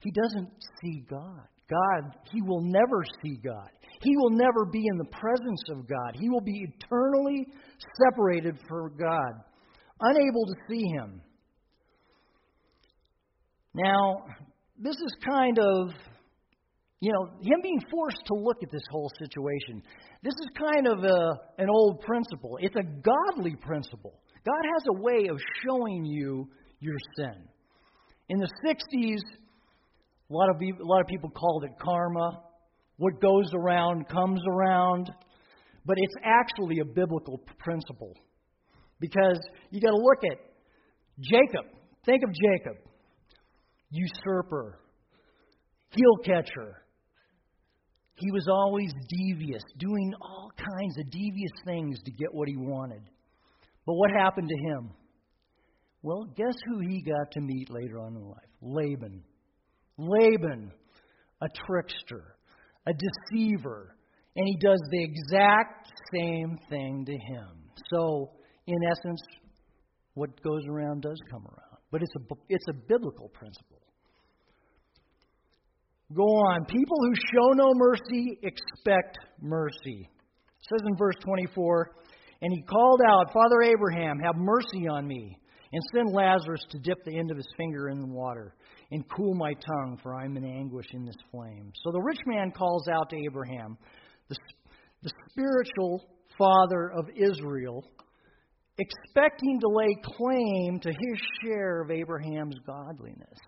He 0.00 0.10
doesn't 0.10 0.48
see 0.80 1.04
God. 1.08 1.46
God, 1.68 2.16
he 2.32 2.42
will 2.42 2.62
never 2.62 3.04
see 3.22 3.36
God. 3.44 3.68
He 4.02 4.16
will 4.16 4.30
never 4.30 4.64
be 4.64 4.82
in 4.84 4.96
the 4.98 5.10
presence 5.12 5.62
of 5.70 5.86
God. 5.86 6.16
He 6.18 6.28
will 6.28 6.40
be 6.40 6.66
eternally 6.74 7.46
separated 8.02 8.58
from 8.66 8.96
God, 8.98 9.32
unable 10.00 10.46
to 10.46 10.54
see 10.68 10.84
him. 10.96 11.20
Now, 13.74 14.24
this 14.78 14.96
is 14.96 15.14
kind 15.28 15.58
of, 15.58 15.90
you 17.00 17.12
know, 17.12 17.30
him 17.40 17.60
being 17.62 17.80
forced 17.90 18.22
to 18.26 18.34
look 18.34 18.56
at 18.62 18.70
this 18.70 18.82
whole 18.90 19.10
situation. 19.18 19.82
This 20.22 20.34
is 20.34 20.48
kind 20.58 20.86
of 20.86 21.04
a, 21.04 21.62
an 21.62 21.68
old 21.70 22.00
principle. 22.00 22.58
It's 22.60 22.76
a 22.76 22.82
godly 22.82 23.56
principle. 23.56 24.20
God 24.44 24.62
has 24.74 24.84
a 24.88 25.02
way 25.02 25.28
of 25.28 25.38
showing 25.64 26.04
you 26.04 26.48
your 26.80 26.96
sin. 27.16 27.44
In 28.28 28.38
the 28.38 28.48
60s, 28.64 29.20
a 30.30 30.32
lot 30.32 30.48
of, 30.50 30.56
a 30.56 30.84
lot 30.84 31.00
of 31.00 31.06
people 31.06 31.30
called 31.30 31.64
it 31.64 31.70
karma. 31.82 32.42
What 32.96 33.20
goes 33.20 33.50
around 33.54 34.08
comes 34.08 34.40
around. 34.48 35.10
But 35.84 35.96
it's 35.98 36.14
actually 36.24 36.80
a 36.80 36.84
biblical 36.84 37.40
principle. 37.58 38.14
Because 38.98 39.38
you 39.70 39.80
got 39.80 39.90
to 39.90 39.96
look 39.96 40.24
at 40.30 40.38
Jacob. 41.20 41.66
Think 42.04 42.22
of 42.22 42.30
Jacob. 42.30 42.89
Usurper. 43.90 44.78
Heel 45.90 46.16
catcher. 46.24 46.84
He 48.14 48.30
was 48.32 48.46
always 48.48 48.92
devious, 49.08 49.62
doing 49.78 50.12
all 50.20 50.50
kinds 50.56 50.98
of 50.98 51.10
devious 51.10 51.52
things 51.64 51.98
to 52.04 52.10
get 52.12 52.32
what 52.32 52.48
he 52.48 52.56
wanted. 52.56 53.02
But 53.86 53.94
what 53.94 54.10
happened 54.10 54.48
to 54.48 54.68
him? 54.68 54.90
Well, 56.02 56.26
guess 56.36 56.54
who 56.66 56.80
he 56.80 57.02
got 57.02 57.30
to 57.32 57.40
meet 57.40 57.70
later 57.70 57.98
on 57.98 58.16
in 58.16 58.22
life? 58.22 58.38
Laban. 58.60 59.22
Laban, 59.98 60.70
a 61.42 61.46
trickster, 61.66 62.36
a 62.86 62.92
deceiver, 62.92 63.96
and 64.36 64.46
he 64.46 64.56
does 64.60 64.80
the 64.90 65.02
exact 65.02 65.90
same 66.14 66.58
thing 66.68 67.04
to 67.06 67.12
him. 67.12 67.48
So, 67.90 68.30
in 68.66 68.76
essence, 68.90 69.20
what 70.14 70.30
goes 70.42 70.62
around 70.68 71.02
does 71.02 71.18
come 71.30 71.42
around. 71.42 71.80
But 71.90 72.02
it's 72.02 72.12
a, 72.16 72.34
it's 72.48 72.68
a 72.68 72.74
biblical 72.74 73.28
principle. 73.28 73.79
Go 76.14 76.24
on. 76.24 76.64
People 76.64 76.96
who 77.00 77.14
show 77.32 77.52
no 77.52 77.72
mercy 77.74 78.38
expect 78.42 79.18
mercy. 79.40 80.08
It 80.08 80.66
says 80.68 80.86
in 80.86 80.96
verse 80.96 81.14
24, 81.24 81.92
And 82.42 82.52
he 82.52 82.62
called 82.62 83.00
out, 83.08 83.32
Father 83.32 83.62
Abraham, 83.62 84.18
have 84.18 84.34
mercy 84.36 84.88
on 84.88 85.06
me, 85.06 85.38
and 85.72 85.82
send 85.94 86.12
Lazarus 86.12 86.62
to 86.70 86.78
dip 86.78 86.98
the 87.04 87.16
end 87.16 87.30
of 87.30 87.36
his 87.36 87.48
finger 87.56 87.90
in 87.90 88.00
the 88.00 88.08
water 88.08 88.54
and 88.90 89.04
cool 89.08 89.34
my 89.34 89.52
tongue, 89.52 89.98
for 90.02 90.14
I 90.14 90.24
am 90.24 90.36
in 90.36 90.44
anguish 90.44 90.86
in 90.92 91.04
this 91.04 91.16
flame. 91.30 91.72
So 91.84 91.92
the 91.92 92.00
rich 92.00 92.20
man 92.26 92.50
calls 92.50 92.88
out 92.88 93.08
to 93.10 93.16
Abraham, 93.24 93.78
the, 94.28 94.36
the 95.02 95.12
spiritual 95.30 96.08
father 96.36 96.90
of 96.96 97.06
Israel, 97.14 97.84
expecting 98.78 99.60
to 99.60 99.68
lay 99.68 99.94
claim 100.02 100.80
to 100.80 100.88
his 100.88 101.20
share 101.42 101.82
of 101.82 101.90
Abraham's 101.90 102.56
godliness. 102.66 103.38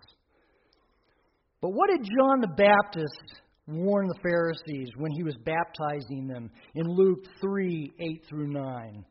But 1.63 1.71
what 1.71 1.89
did 1.89 2.03
John 2.03 2.41
the 2.41 2.47
Baptist 2.57 3.39
warn 3.67 4.09
the 4.09 4.19
Pharisees 4.21 4.89
when 4.97 5.13
he 5.13 5.23
was 5.23 5.37
baptizing 5.45 6.27
them 6.27 6.51
in 6.75 6.85
Luke 6.85 7.23
3 7.39 7.93
8 7.97 8.23
through 8.27 8.51
9? 8.51 9.05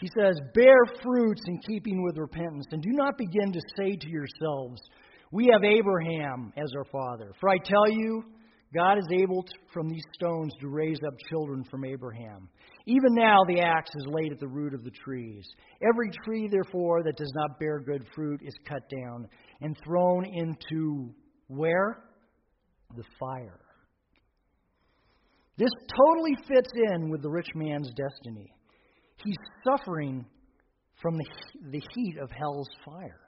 He 0.00 0.08
says, 0.18 0.34
Bear 0.52 0.78
fruits 1.00 1.42
in 1.46 1.58
keeping 1.58 2.02
with 2.02 2.18
repentance, 2.18 2.66
and 2.72 2.82
do 2.82 2.90
not 2.90 3.16
begin 3.16 3.52
to 3.52 3.60
say 3.76 3.94
to 3.94 4.08
yourselves, 4.08 4.80
we 5.30 5.48
have 5.52 5.62
Abraham 5.62 6.52
as 6.56 6.72
our 6.76 6.86
father. 6.86 7.32
For 7.38 7.48
I 7.48 7.58
tell 7.58 7.88
you, 7.88 8.24
God 8.74 8.98
is 8.98 9.06
able 9.12 9.44
to, 9.44 9.52
from 9.72 9.88
these 9.88 10.02
stones 10.14 10.52
to 10.60 10.68
raise 10.68 10.98
up 11.06 11.14
children 11.30 11.62
from 11.70 11.84
Abraham. 11.84 12.48
Even 12.86 13.14
now 13.14 13.44
the 13.46 13.60
axe 13.60 13.90
is 13.94 14.06
laid 14.08 14.32
at 14.32 14.40
the 14.40 14.48
root 14.48 14.74
of 14.74 14.82
the 14.82 14.90
trees. 14.90 15.46
Every 15.88 16.10
tree, 16.24 16.48
therefore, 16.50 17.04
that 17.04 17.16
does 17.16 17.32
not 17.36 17.60
bear 17.60 17.78
good 17.78 18.04
fruit 18.12 18.40
is 18.42 18.54
cut 18.68 18.82
down 18.90 19.28
and 19.60 19.76
thrown 19.84 20.24
into 20.24 21.14
where? 21.48 22.04
The 22.96 23.04
fire. 23.18 23.60
This 25.58 25.70
totally 25.96 26.36
fits 26.46 26.70
in 26.92 27.10
with 27.10 27.22
the 27.22 27.28
rich 27.28 27.48
man's 27.54 27.88
destiny. 27.88 28.52
He's 29.24 29.36
suffering 29.64 30.24
from 31.02 31.16
the, 31.16 31.24
the 31.72 31.82
heat 31.94 32.16
of 32.22 32.30
hell's 32.30 32.68
fire. 32.84 33.20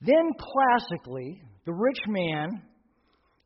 Then, 0.00 0.30
classically, 0.38 1.40
the 1.66 1.72
rich 1.72 1.98
man 2.06 2.62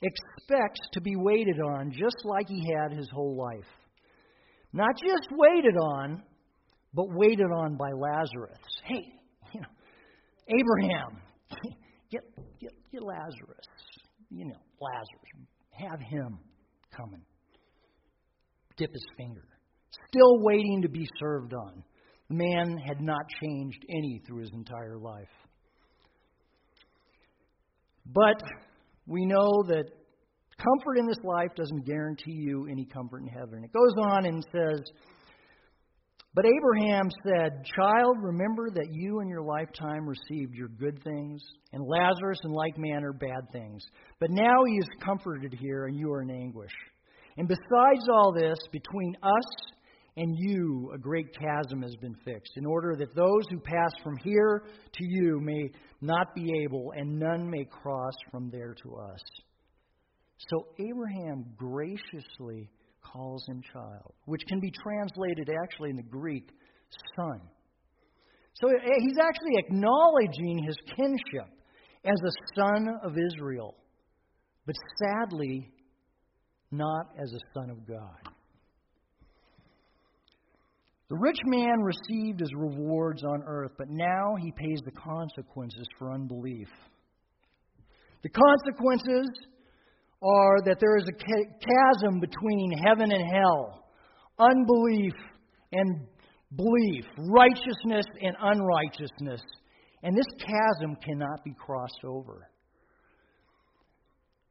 expects 0.03 0.81
to 0.93 1.01
be 1.01 1.15
waited 1.17 1.61
on 1.61 1.91
just 1.93 2.17
like 2.25 2.49
he 2.49 2.63
had 2.77 2.97
his 2.97 3.09
whole 3.13 3.37
life. 3.37 3.69
Not 4.73 4.91
just 4.97 5.29
waited 5.31 5.77
on, 5.77 6.23
but 6.95 7.07
waited 7.11 7.47
on 7.47 7.77
by 7.77 7.91
Lazarus. 7.97 8.59
Hey, 8.85 9.05
you 9.55 9.61
know, 9.61 9.67
Abraham, 10.49 11.23
get, 12.11 12.23
get, 12.61 12.73
get 12.93 13.03
Lazarus. 13.03 13.67
You 14.31 14.47
know, 14.47 14.61
Lazarus. 14.81 15.49
Have 15.71 16.01
him 16.01 16.39
coming. 16.95 17.23
Dip 18.77 18.93
his 18.93 19.07
finger. 19.17 19.45
Still 20.09 20.41
waiting 20.41 20.83
to 20.83 20.89
be 20.89 21.07
served 21.19 21.55
on. 21.55 21.83
The 22.29 22.35
man 22.35 22.79
had 22.79 23.01
not 23.01 23.23
changed 23.41 23.85
any 23.89 24.23
through 24.27 24.41
his 24.41 24.51
entire 24.53 24.99
life. 24.99 25.29
But 28.07 28.43
we 29.07 29.25
know 29.25 29.63
that 29.69 29.85
comfort 30.59 30.99
in 30.99 31.07
this 31.07 31.19
life 31.25 31.55
doesn't 31.57 31.87
guarantee 31.87 32.33
you 32.33 32.67
any 32.71 32.85
comfort 32.85 33.23
in 33.23 33.29
heaven. 33.29 33.65
It 33.65 33.73
goes 33.73 34.07
on 34.11 34.27
and 34.27 34.45
says, 34.53 34.81
But 36.39 36.47
Abraham 36.47 37.09
said, 37.25 37.65
Child, 37.75 38.19
remember 38.23 38.71
that 38.71 38.93
you 38.93 39.19
in 39.19 39.29
your 39.29 39.43
lifetime 39.43 40.07
received 40.09 40.55
your 40.55 40.69
good 40.69 41.03
things, 41.03 41.43
and 41.73 41.83
Lazarus 41.85 42.39
in 42.45 42.53
like 42.53 42.79
manner 42.79 43.13
bad 43.13 43.51
things. 43.51 43.83
But 44.21 44.31
now 44.31 44.63
he 44.65 44.75
is 44.75 44.87
comforted 45.05 45.53
here, 45.53 45.87
and 45.87 45.99
you 45.99 46.13
are 46.13 46.23
in 46.23 46.31
anguish. 46.31 46.71
And 47.39 47.49
besides 47.49 48.07
all 48.09 48.33
this, 48.33 48.57
between 48.71 49.17
us 49.21 49.73
and 50.17 50.37
you 50.39 50.93
a 50.95 50.99
great 50.99 51.27
chasm 51.37 51.83
has 51.83 51.97
been 52.01 52.15
fixed, 52.25 52.53
in 52.55 52.67
order 52.67 52.95
that 52.95 53.17
those 53.17 53.43
who 53.51 53.59
pass 53.59 53.91
from 54.05 54.17
here 54.19 54.63
to 54.93 55.05
you 55.05 55.41
may 55.41 55.73
not 56.01 56.37
be 56.37 56.63
able, 56.63 56.93
and 56.97 57.19
none 57.19 57.51
may 57.51 57.65
cross 57.65 58.15
from 58.31 58.49
there 58.49 58.77
to 58.85 58.95
us. 58.95 59.21
So 60.51 60.69
Abraham 60.79 61.47
graciously 61.57 62.71
calls 63.03 63.45
him 63.49 63.63
child, 63.73 64.15
which 64.27 64.43
can 64.49 64.61
be 64.61 64.71
translated 64.71 65.49
actually 65.63 65.91
in 65.91 65.97
the 65.97 66.03
Greek, 66.03 66.49
son. 67.17 67.41
So 68.55 68.69
eh, 68.69 68.75
he's 68.99 69.19
actually 69.19 69.57
acknowledging 69.57 70.65
his 70.65 70.77
kinship 70.97 71.49
as 72.05 72.19
a 72.25 72.55
son 72.55 72.89
of 73.03 73.13
Israel, 73.33 73.75
but 74.67 74.75
sadly, 74.99 75.71
not 76.71 77.07
as 77.21 77.33
a 77.33 77.41
son 77.55 77.71
of 77.71 77.87
God. 77.87 78.33
The 81.09 81.17
rich 81.17 81.39
man 81.47 81.81
received 81.81 82.41
his 82.41 82.53
rewards 82.55 83.25
on 83.25 83.43
earth, 83.47 83.73
but 83.79 83.89
now 83.89 84.37
he 84.39 84.53
pays 84.53 84.81
the 84.85 84.91
consequences 84.91 85.87
for 85.99 86.13
unbelief. 86.13 86.69
The 88.23 88.29
consequences 88.29 89.31
are 90.23 90.63
that 90.65 90.79
there 90.81 90.97
is 90.97 91.05
a 91.09 91.13
chasm 91.13 92.21
between 92.21 92.73
heaven 92.85 93.13
and 93.13 93.25
hell, 93.33 93.85
unbelief 94.39 95.15
and 95.73 96.07
belief, 96.57 97.05
righteousness 97.31 98.07
and 98.21 98.37
unrighteousness. 98.41 99.41
And 100.03 100.17
this 100.17 100.27
chasm 100.39 100.97
cannot 101.05 101.45
be 101.45 101.55
crossed 101.55 102.05
over. 102.05 102.49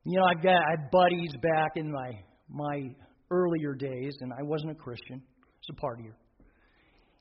You 0.04 0.20
know, 0.20 0.26
I've 0.26 0.44
got 0.44 0.56
I 0.56 0.72
had 0.72 0.92
buddies 0.92 1.32
back 1.42 1.72
in 1.76 1.92
my 1.92 2.12
my 2.50 2.96
earlier 3.30 3.74
days, 3.74 4.16
and 4.22 4.32
I 4.32 4.44
wasn't 4.44 4.72
a 4.72 4.76
Christian. 4.76 5.22
I 5.22 5.52
was 5.60 5.70
a 5.70 5.86
partier. 5.86 6.14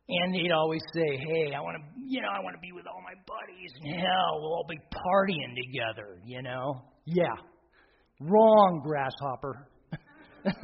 And 0.08 0.34
he'd 0.36 0.52
always 0.52 0.82
say, 0.94 1.16
"Hey, 1.16 1.52
I 1.52 1.60
want 1.60 1.78
to, 1.78 2.00
you 2.06 2.22
know, 2.22 2.28
I 2.28 2.38
want 2.40 2.54
to 2.54 2.60
be 2.60 2.70
with 2.70 2.86
all 2.86 3.02
my 3.02 3.14
buddies. 3.26 3.72
And 3.82 4.00
hell, 4.00 4.38
we'll 4.40 4.54
all 4.54 4.66
be 4.68 4.78
partying 4.78 5.56
together." 5.56 6.20
You 6.24 6.42
know? 6.42 6.82
Yeah. 7.06 7.34
Wrong, 8.20 8.80
grasshopper. 8.82 9.68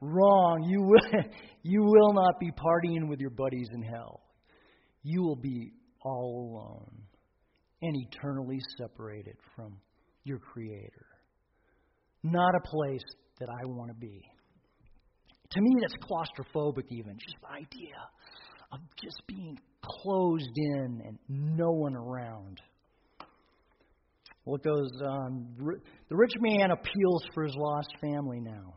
Wrong. 0.00 0.62
You 0.68 0.82
will, 0.82 1.22
you 1.62 1.82
will 1.82 2.12
not 2.12 2.38
be 2.38 2.50
partying 2.50 3.08
with 3.08 3.20
your 3.20 3.30
buddies 3.30 3.68
in 3.72 3.82
hell. 3.82 4.20
You 5.02 5.22
will 5.22 5.36
be 5.36 5.72
all 6.02 6.50
alone 6.52 7.02
and 7.82 7.96
eternally 8.08 8.58
separated 8.78 9.36
from 9.54 9.76
your 10.24 10.38
Creator. 10.38 11.06
Not 12.22 12.54
a 12.54 12.68
place 12.68 13.04
that 13.40 13.48
I 13.48 13.66
want 13.66 13.90
to 13.90 13.96
be. 13.96 14.22
To 15.50 15.60
me, 15.60 15.70
that's 15.80 15.94
claustrophobic, 16.02 16.86
even. 16.90 17.16
Just 17.18 17.36
the 17.40 17.48
idea 17.54 17.94
of 18.72 18.80
just 19.00 19.22
being 19.28 19.56
closed 19.82 20.50
in 20.56 21.02
and 21.06 21.18
no 21.28 21.70
one 21.70 21.94
around. 21.94 22.60
What 24.46 24.62
goes 24.62 24.92
on? 25.02 25.26
Um, 25.26 25.80
the 26.08 26.16
rich 26.16 26.34
man 26.38 26.70
appeals 26.70 27.24
for 27.34 27.42
his 27.42 27.54
lost 27.56 27.88
family 28.00 28.38
now. 28.38 28.74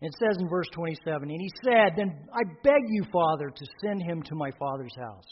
It 0.00 0.10
says 0.18 0.38
in 0.40 0.48
verse 0.48 0.68
27 0.72 1.30
And 1.30 1.40
he 1.40 1.50
said, 1.62 1.92
Then 1.96 2.16
I 2.32 2.40
beg 2.64 2.80
you, 2.88 3.04
Father, 3.12 3.50
to 3.54 3.66
send 3.84 4.02
him 4.02 4.22
to 4.22 4.34
my 4.34 4.50
father's 4.58 4.96
house. 4.98 5.26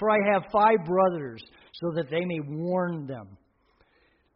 For 0.00 0.10
I 0.10 0.16
have 0.32 0.50
five 0.52 0.84
brothers, 0.84 1.40
so 1.74 1.92
that 1.94 2.10
they 2.10 2.24
may 2.24 2.40
warn 2.44 3.06
them, 3.06 3.38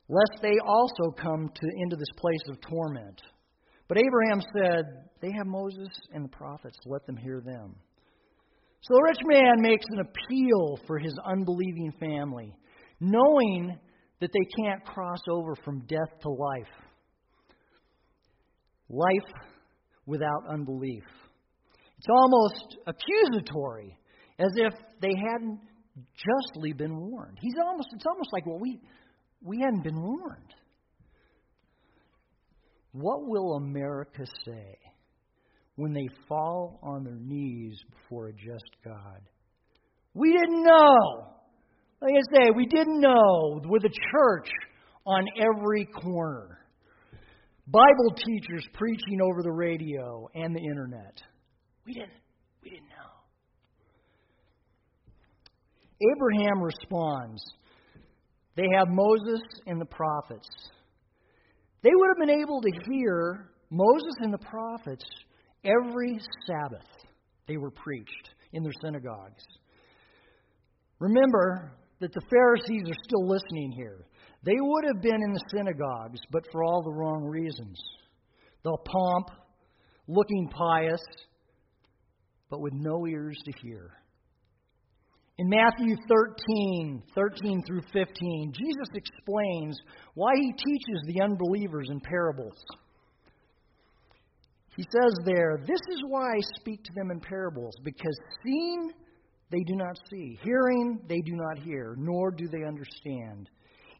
lest 0.08 0.42
they 0.42 0.54
also 0.64 1.10
come 1.20 1.50
to, 1.52 1.66
into 1.78 1.96
this 1.96 2.14
place 2.16 2.48
of 2.48 2.60
torment. 2.60 3.20
But 3.88 3.98
Abraham 3.98 4.40
said, 4.56 4.84
They 5.20 5.32
have 5.32 5.46
Moses 5.48 5.88
and 6.12 6.24
the 6.24 6.36
prophets, 6.36 6.78
let 6.86 7.04
them 7.04 7.16
hear 7.16 7.40
them. 7.44 7.74
So 8.82 8.94
the 8.94 9.02
rich 9.02 9.20
man 9.24 9.60
makes 9.60 9.86
an 9.88 9.98
appeal 9.98 10.78
for 10.86 11.00
his 11.00 11.18
unbelieving 11.26 11.92
family, 11.98 12.54
knowing 13.00 13.76
that 14.20 14.30
they 14.32 14.62
can't 14.62 14.84
cross 14.84 15.20
over 15.30 15.54
from 15.64 15.80
death 15.86 16.20
to 16.22 16.28
life. 16.28 16.66
Life 18.88 19.32
without 20.06 20.48
unbelief. 20.50 21.04
It's 21.98 22.06
almost 22.08 22.76
accusatory, 22.86 23.96
as 24.38 24.52
if 24.56 24.72
they 25.00 25.12
hadn't 25.30 25.60
justly 26.14 26.72
been 26.72 26.96
warned. 26.96 27.38
He's 27.40 27.56
almost, 27.64 27.88
it's 27.92 28.06
almost 28.06 28.30
like, 28.32 28.46
well, 28.46 28.58
we, 28.58 28.80
we 29.42 29.58
hadn't 29.60 29.82
been 29.82 30.00
warned. 30.00 30.54
What 32.92 33.28
will 33.28 33.54
America 33.56 34.24
say 34.44 34.78
when 35.76 35.92
they 35.92 36.08
fall 36.28 36.80
on 36.82 37.04
their 37.04 37.18
knees 37.18 37.76
before 37.90 38.28
a 38.28 38.32
just 38.32 38.70
God? 38.84 39.20
We 40.14 40.32
didn't 40.32 40.62
know. 40.62 41.34
Like 42.00 42.14
I 42.14 42.36
say, 42.36 42.50
we 42.54 42.66
didn't 42.66 43.00
know 43.00 43.60
with 43.64 43.84
a 43.84 43.90
church 44.12 44.48
on 45.04 45.26
every 45.36 45.84
corner, 45.86 46.58
Bible 47.66 48.14
teachers 48.16 48.64
preaching 48.74 49.20
over 49.20 49.42
the 49.42 49.50
radio 49.50 50.28
and 50.34 50.54
the 50.54 50.60
internet. 50.60 51.20
We 51.84 51.94
didn't. 51.94 52.12
We 52.62 52.70
didn't 52.70 52.88
know. 52.88 53.08
Abraham 56.14 56.62
responds. 56.62 57.42
They 58.54 58.68
have 58.76 58.88
Moses 58.88 59.42
and 59.66 59.80
the 59.80 59.86
prophets. 59.86 60.48
They 61.82 61.90
would 61.92 62.08
have 62.08 62.28
been 62.28 62.40
able 62.40 62.60
to 62.60 62.70
hear 62.90 63.50
Moses 63.70 64.14
and 64.20 64.32
the 64.32 64.38
prophets 64.38 65.04
every 65.64 66.18
Sabbath 66.46 66.86
they 67.46 67.56
were 67.56 67.70
preached 67.70 68.30
in 68.52 68.62
their 68.62 68.72
synagogues. 68.82 69.42
Remember 71.00 71.72
that 72.00 72.12
the 72.12 72.22
Pharisees 72.30 72.88
are 72.88 73.02
still 73.04 73.28
listening 73.28 73.72
here. 73.72 74.06
They 74.44 74.56
would 74.58 74.84
have 74.86 75.02
been 75.02 75.22
in 75.22 75.32
the 75.32 75.44
synagogues, 75.50 76.20
but 76.30 76.44
for 76.52 76.62
all 76.62 76.82
the 76.82 76.92
wrong 76.92 77.24
reasons. 77.24 77.78
The 78.62 78.76
pomp, 78.84 79.30
looking 80.06 80.48
pious, 80.48 81.02
but 82.50 82.60
with 82.60 82.72
no 82.74 83.06
ears 83.06 83.38
to 83.44 83.52
hear. 83.60 83.92
In 85.38 85.48
Matthew 85.48 85.94
13, 86.08 87.02
13 87.14 87.62
through 87.64 87.82
15, 87.92 88.52
Jesus 88.52 88.88
explains 88.94 89.78
why 90.14 90.32
he 90.34 90.52
teaches 90.52 91.02
the 91.06 91.22
unbelievers 91.22 91.88
in 91.90 92.00
parables. 92.00 92.56
He 94.76 94.82
says 94.82 95.12
there, 95.24 95.58
This 95.60 95.80
is 95.90 96.02
why 96.08 96.22
I 96.22 96.40
speak 96.58 96.82
to 96.84 96.92
them 96.94 97.10
in 97.10 97.20
parables, 97.20 97.74
because 97.84 98.16
seeing 98.44 98.90
they 99.50 99.60
do 99.60 99.74
not 99.76 99.98
see, 100.10 100.38
hearing 100.42 101.00
they 101.08 101.20
do 101.20 101.34
not 101.34 101.58
hear, 101.58 101.94
nor 101.98 102.30
do 102.30 102.48
they 102.48 102.64
understand. 102.64 103.48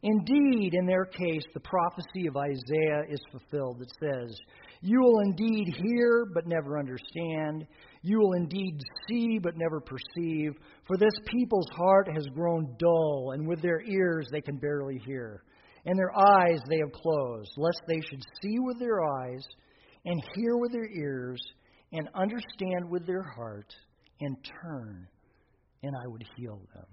Indeed, 0.01 0.75
in 0.75 0.85
their 0.85 1.05
case, 1.05 1.43
the 1.53 1.59
prophecy 1.59 2.27
of 2.27 2.37
Isaiah 2.37 3.03
is 3.09 3.19
fulfilled 3.31 3.79
that 3.79 3.91
says, 3.99 4.39
You 4.81 5.01
will 5.01 5.19
indeed 5.19 5.75
hear, 5.75 6.25
but 6.33 6.47
never 6.47 6.79
understand. 6.79 7.67
You 8.01 8.19
will 8.19 8.33
indeed 8.33 8.79
see, 9.09 9.39
but 9.39 9.57
never 9.57 9.81
perceive. 9.81 10.53
For 10.87 10.95
this 10.97 11.13
people's 11.25 11.69
heart 11.75 12.07
has 12.13 12.25
grown 12.27 12.75
dull, 12.79 13.31
and 13.33 13.45
with 13.45 13.61
their 13.61 13.81
ears 13.81 14.29
they 14.31 14.39
can 14.39 14.57
barely 14.57 14.99
hear. 15.05 15.43
And 15.85 15.97
their 15.97 16.17
eyes 16.17 16.59
they 16.69 16.77
have 16.77 16.93
closed, 16.93 17.51
lest 17.57 17.81
they 17.87 17.99
should 18.09 18.23
see 18.41 18.57
with 18.59 18.79
their 18.79 19.03
eyes, 19.03 19.43
and 20.05 20.23
hear 20.35 20.55
with 20.55 20.71
their 20.71 20.89
ears, 20.89 21.41
and 21.91 22.07
understand 22.15 22.89
with 22.89 23.05
their 23.05 23.23
heart, 23.23 23.73
and 24.21 24.37
turn, 24.61 25.07
and 25.83 25.95
I 25.95 26.07
would 26.07 26.23
heal 26.35 26.61
them. 26.73 26.85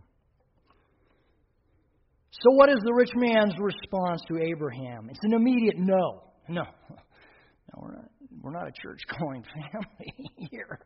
So, 2.30 2.50
what 2.52 2.68
is 2.68 2.76
the 2.84 2.92
rich 2.92 3.12
man's 3.14 3.54
response 3.58 4.20
to 4.28 4.38
Abraham? 4.38 5.08
It's 5.10 5.20
an 5.22 5.32
immediate 5.32 5.78
no. 5.78 6.22
No. 6.48 6.62
No, 6.62 7.82
we're 7.82 7.94
not, 7.94 8.10
we're 8.42 8.50
not 8.52 8.68
a 8.68 8.72
church 8.82 9.00
going 9.20 9.42
family 9.42 10.30
here. 10.50 10.78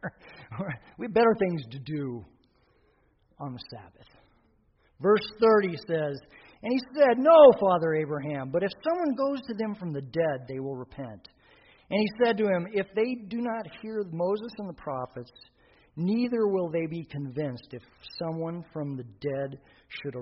we 0.98 1.06
have 1.06 1.14
better 1.14 1.34
things 1.38 1.62
to 1.72 1.78
do 1.78 2.24
on 3.40 3.52
the 3.52 3.60
Sabbath. 3.70 4.06
Verse 5.00 5.26
30 5.62 5.76
says, 5.88 6.18
And 6.62 6.72
he 6.72 6.78
said, 6.94 7.18
No, 7.18 7.52
Father 7.58 7.94
Abraham, 7.94 8.50
but 8.52 8.62
if 8.62 8.70
someone 8.84 9.14
goes 9.16 9.40
to 9.48 9.54
them 9.54 9.74
from 9.74 9.92
the 9.92 10.02
dead, 10.02 10.46
they 10.48 10.60
will 10.60 10.76
repent. 10.76 11.28
And 11.90 11.98
he 11.98 12.24
said 12.24 12.36
to 12.38 12.44
him, 12.44 12.68
If 12.72 12.86
they 12.94 13.16
do 13.28 13.38
not 13.38 13.66
hear 13.82 14.04
Moses 14.12 14.52
and 14.58 14.68
the 14.68 14.74
prophets, 14.74 15.32
neither 16.00 16.46
will 16.46 16.70
they 16.70 16.86
be 16.86 17.04
convinced 17.04 17.68
if 17.72 17.82
someone 18.18 18.64
from 18.72 18.96
the 18.96 19.04
dead 19.20 19.58
should 19.88 20.14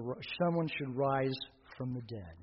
someone 0.42 0.68
should 0.68 0.96
rise 0.96 1.34
from 1.76 1.94
the 1.94 2.02
dead. 2.02 2.34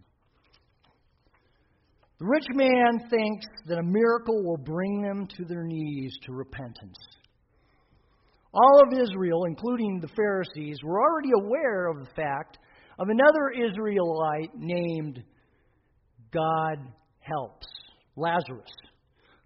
The 2.19 2.25
rich 2.25 2.47
man 2.53 3.09
thinks 3.09 3.45
that 3.67 3.77
a 3.77 3.83
miracle 3.83 4.41
will 4.43 4.57
bring 4.57 5.01
them 5.01 5.27
to 5.35 5.43
their 5.43 5.65
knees 5.65 6.17
to 6.23 6.33
repentance. 6.33 6.97
All 8.53 8.81
of 8.81 8.97
Israel, 8.97 9.43
including 9.45 9.99
the 9.99 10.07
Pharisees, 10.15 10.77
were 10.81 11.01
already 11.01 11.31
aware 11.43 11.87
of 11.87 11.99
the 11.99 12.11
fact 12.15 12.57
of 12.97 13.09
another 13.09 13.67
Israelite 13.67 14.51
named 14.55 15.21
God 16.31 16.77
helps, 17.19 17.67
Lazarus, 18.15 18.71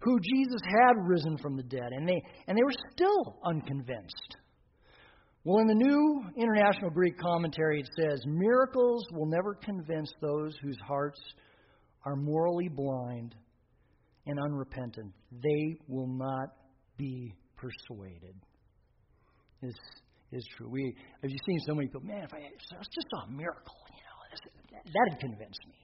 who 0.00 0.18
Jesus 0.20 0.60
had 0.64 0.94
risen 1.06 1.36
from 1.38 1.56
the 1.56 1.62
dead, 1.62 1.90
and 1.90 2.08
they, 2.08 2.22
and 2.46 2.56
they 2.56 2.62
were 2.62 2.74
still 2.92 3.38
unconvinced. 3.44 4.36
Well, 5.44 5.58
in 5.60 5.66
the 5.66 5.74
New 5.74 6.24
International 6.36 6.90
Greek 6.90 7.18
Commentary, 7.18 7.80
it 7.80 7.88
says, 7.98 8.20
Miracles 8.26 9.04
will 9.12 9.26
never 9.26 9.54
convince 9.54 10.12
those 10.20 10.54
whose 10.62 10.76
hearts 10.86 11.20
are 12.04 12.16
morally 12.16 12.68
blind 12.68 13.34
and 14.26 14.38
unrepentant. 14.38 15.12
They 15.32 15.76
will 15.88 16.08
not 16.08 16.48
be 16.98 17.34
persuaded. 17.56 18.34
This 19.62 19.74
is 20.32 20.44
true. 20.56 20.68
We, 20.68 20.94
have 21.22 21.30
you 21.30 21.38
seen 21.46 21.58
so 21.66 21.74
many 21.74 21.88
people, 21.88 22.02
man, 22.02 22.24
if 22.24 22.34
I, 22.34 22.38
if 22.38 22.60
I 22.72 22.76
just 22.78 23.06
saw 23.10 23.24
a 23.26 23.30
miracle, 23.30 23.74
you 23.90 24.76
know, 24.76 24.82
that'd 24.84 25.20
convince 25.20 25.56
me. 25.66 25.74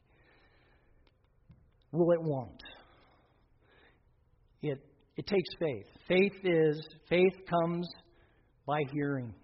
Well, 1.93 2.11
it 2.13 2.23
won't. 2.23 2.63
It, 4.69 4.81
it 5.17 5.27
takes 5.27 5.49
faith. 5.59 5.87
Faith 6.09 6.35
is, 6.45 6.87
faith 7.09 7.35
comes 7.49 7.89
by 8.67 8.81
hearing, 8.93 9.35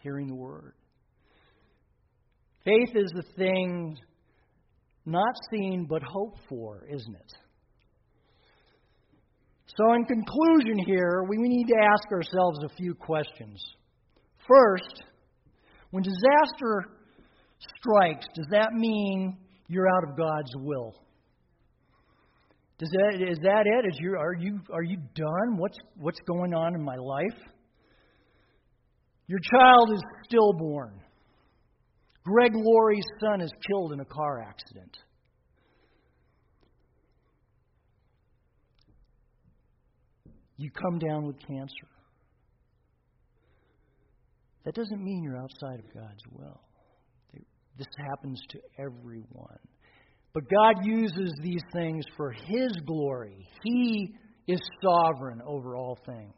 hearing 0.00 0.28
the 0.28 0.34
word. 0.34 0.74
Faith 2.64 2.94
is 2.94 3.10
the 3.14 3.24
thing 3.36 3.96
not 5.06 5.34
seen 5.50 5.86
but 5.88 6.02
hoped 6.02 6.40
for, 6.48 6.86
isn't 6.88 7.14
it? 7.14 7.32
So, 9.76 9.92
in 9.94 10.04
conclusion, 10.04 10.78
here, 10.86 11.24
we 11.28 11.36
need 11.38 11.66
to 11.68 11.76
ask 11.76 12.12
ourselves 12.12 12.58
a 12.64 12.74
few 12.76 12.94
questions. 12.94 13.62
First, 14.46 15.02
when 15.90 16.02
disaster 16.02 16.84
strikes, 17.78 18.26
does 18.34 18.46
that 18.50 18.72
mean 18.72 19.36
you're 19.68 19.88
out 19.88 20.08
of 20.08 20.16
God's 20.16 20.52
will? 20.56 20.94
Does 22.78 22.90
that, 22.90 23.28
is 23.28 23.38
that 23.42 23.64
it? 23.66 23.88
Is 23.88 23.98
you, 24.00 24.16
are, 24.16 24.34
you, 24.34 24.60
are 24.72 24.82
you 24.82 24.98
done? 25.14 25.56
What's, 25.56 25.78
what's 25.96 26.20
going 26.26 26.54
on 26.54 26.74
in 26.74 26.82
my 26.82 26.94
life? 26.94 27.38
Your 29.26 29.40
child 29.52 29.90
is 29.92 30.02
stillborn. 30.24 31.00
Greg 32.24 32.52
Laurie's 32.54 33.06
son 33.20 33.40
is 33.40 33.50
killed 33.68 33.92
in 33.92 34.00
a 34.00 34.04
car 34.04 34.42
accident. 34.42 34.96
You 40.56 40.70
come 40.70 40.98
down 40.98 41.26
with 41.26 41.36
cancer. 41.46 41.88
That 44.64 44.74
doesn't 44.74 45.02
mean 45.02 45.22
you're 45.22 45.38
outside 45.38 45.78
of 45.78 45.94
God's 45.94 46.22
will. 46.32 46.60
This 47.76 47.86
happens 47.96 48.40
to 48.50 48.58
everyone. 48.78 49.58
But 50.34 50.44
God 50.50 50.84
uses 50.84 51.32
these 51.42 51.62
things 51.72 52.04
for 52.16 52.32
His 52.32 52.72
glory. 52.86 53.48
He 53.62 54.14
is 54.46 54.60
sovereign 54.82 55.40
over 55.46 55.76
all 55.76 55.98
things. 56.06 56.34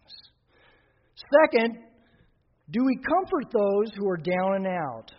Second, 1.45 1.77
do 2.71 2.85
we 2.85 2.97
comfort 2.97 3.53
those 3.53 3.91
who 3.97 4.09
are 4.09 4.17
down 4.17 4.57
and 4.57 4.67
out? 4.67 5.13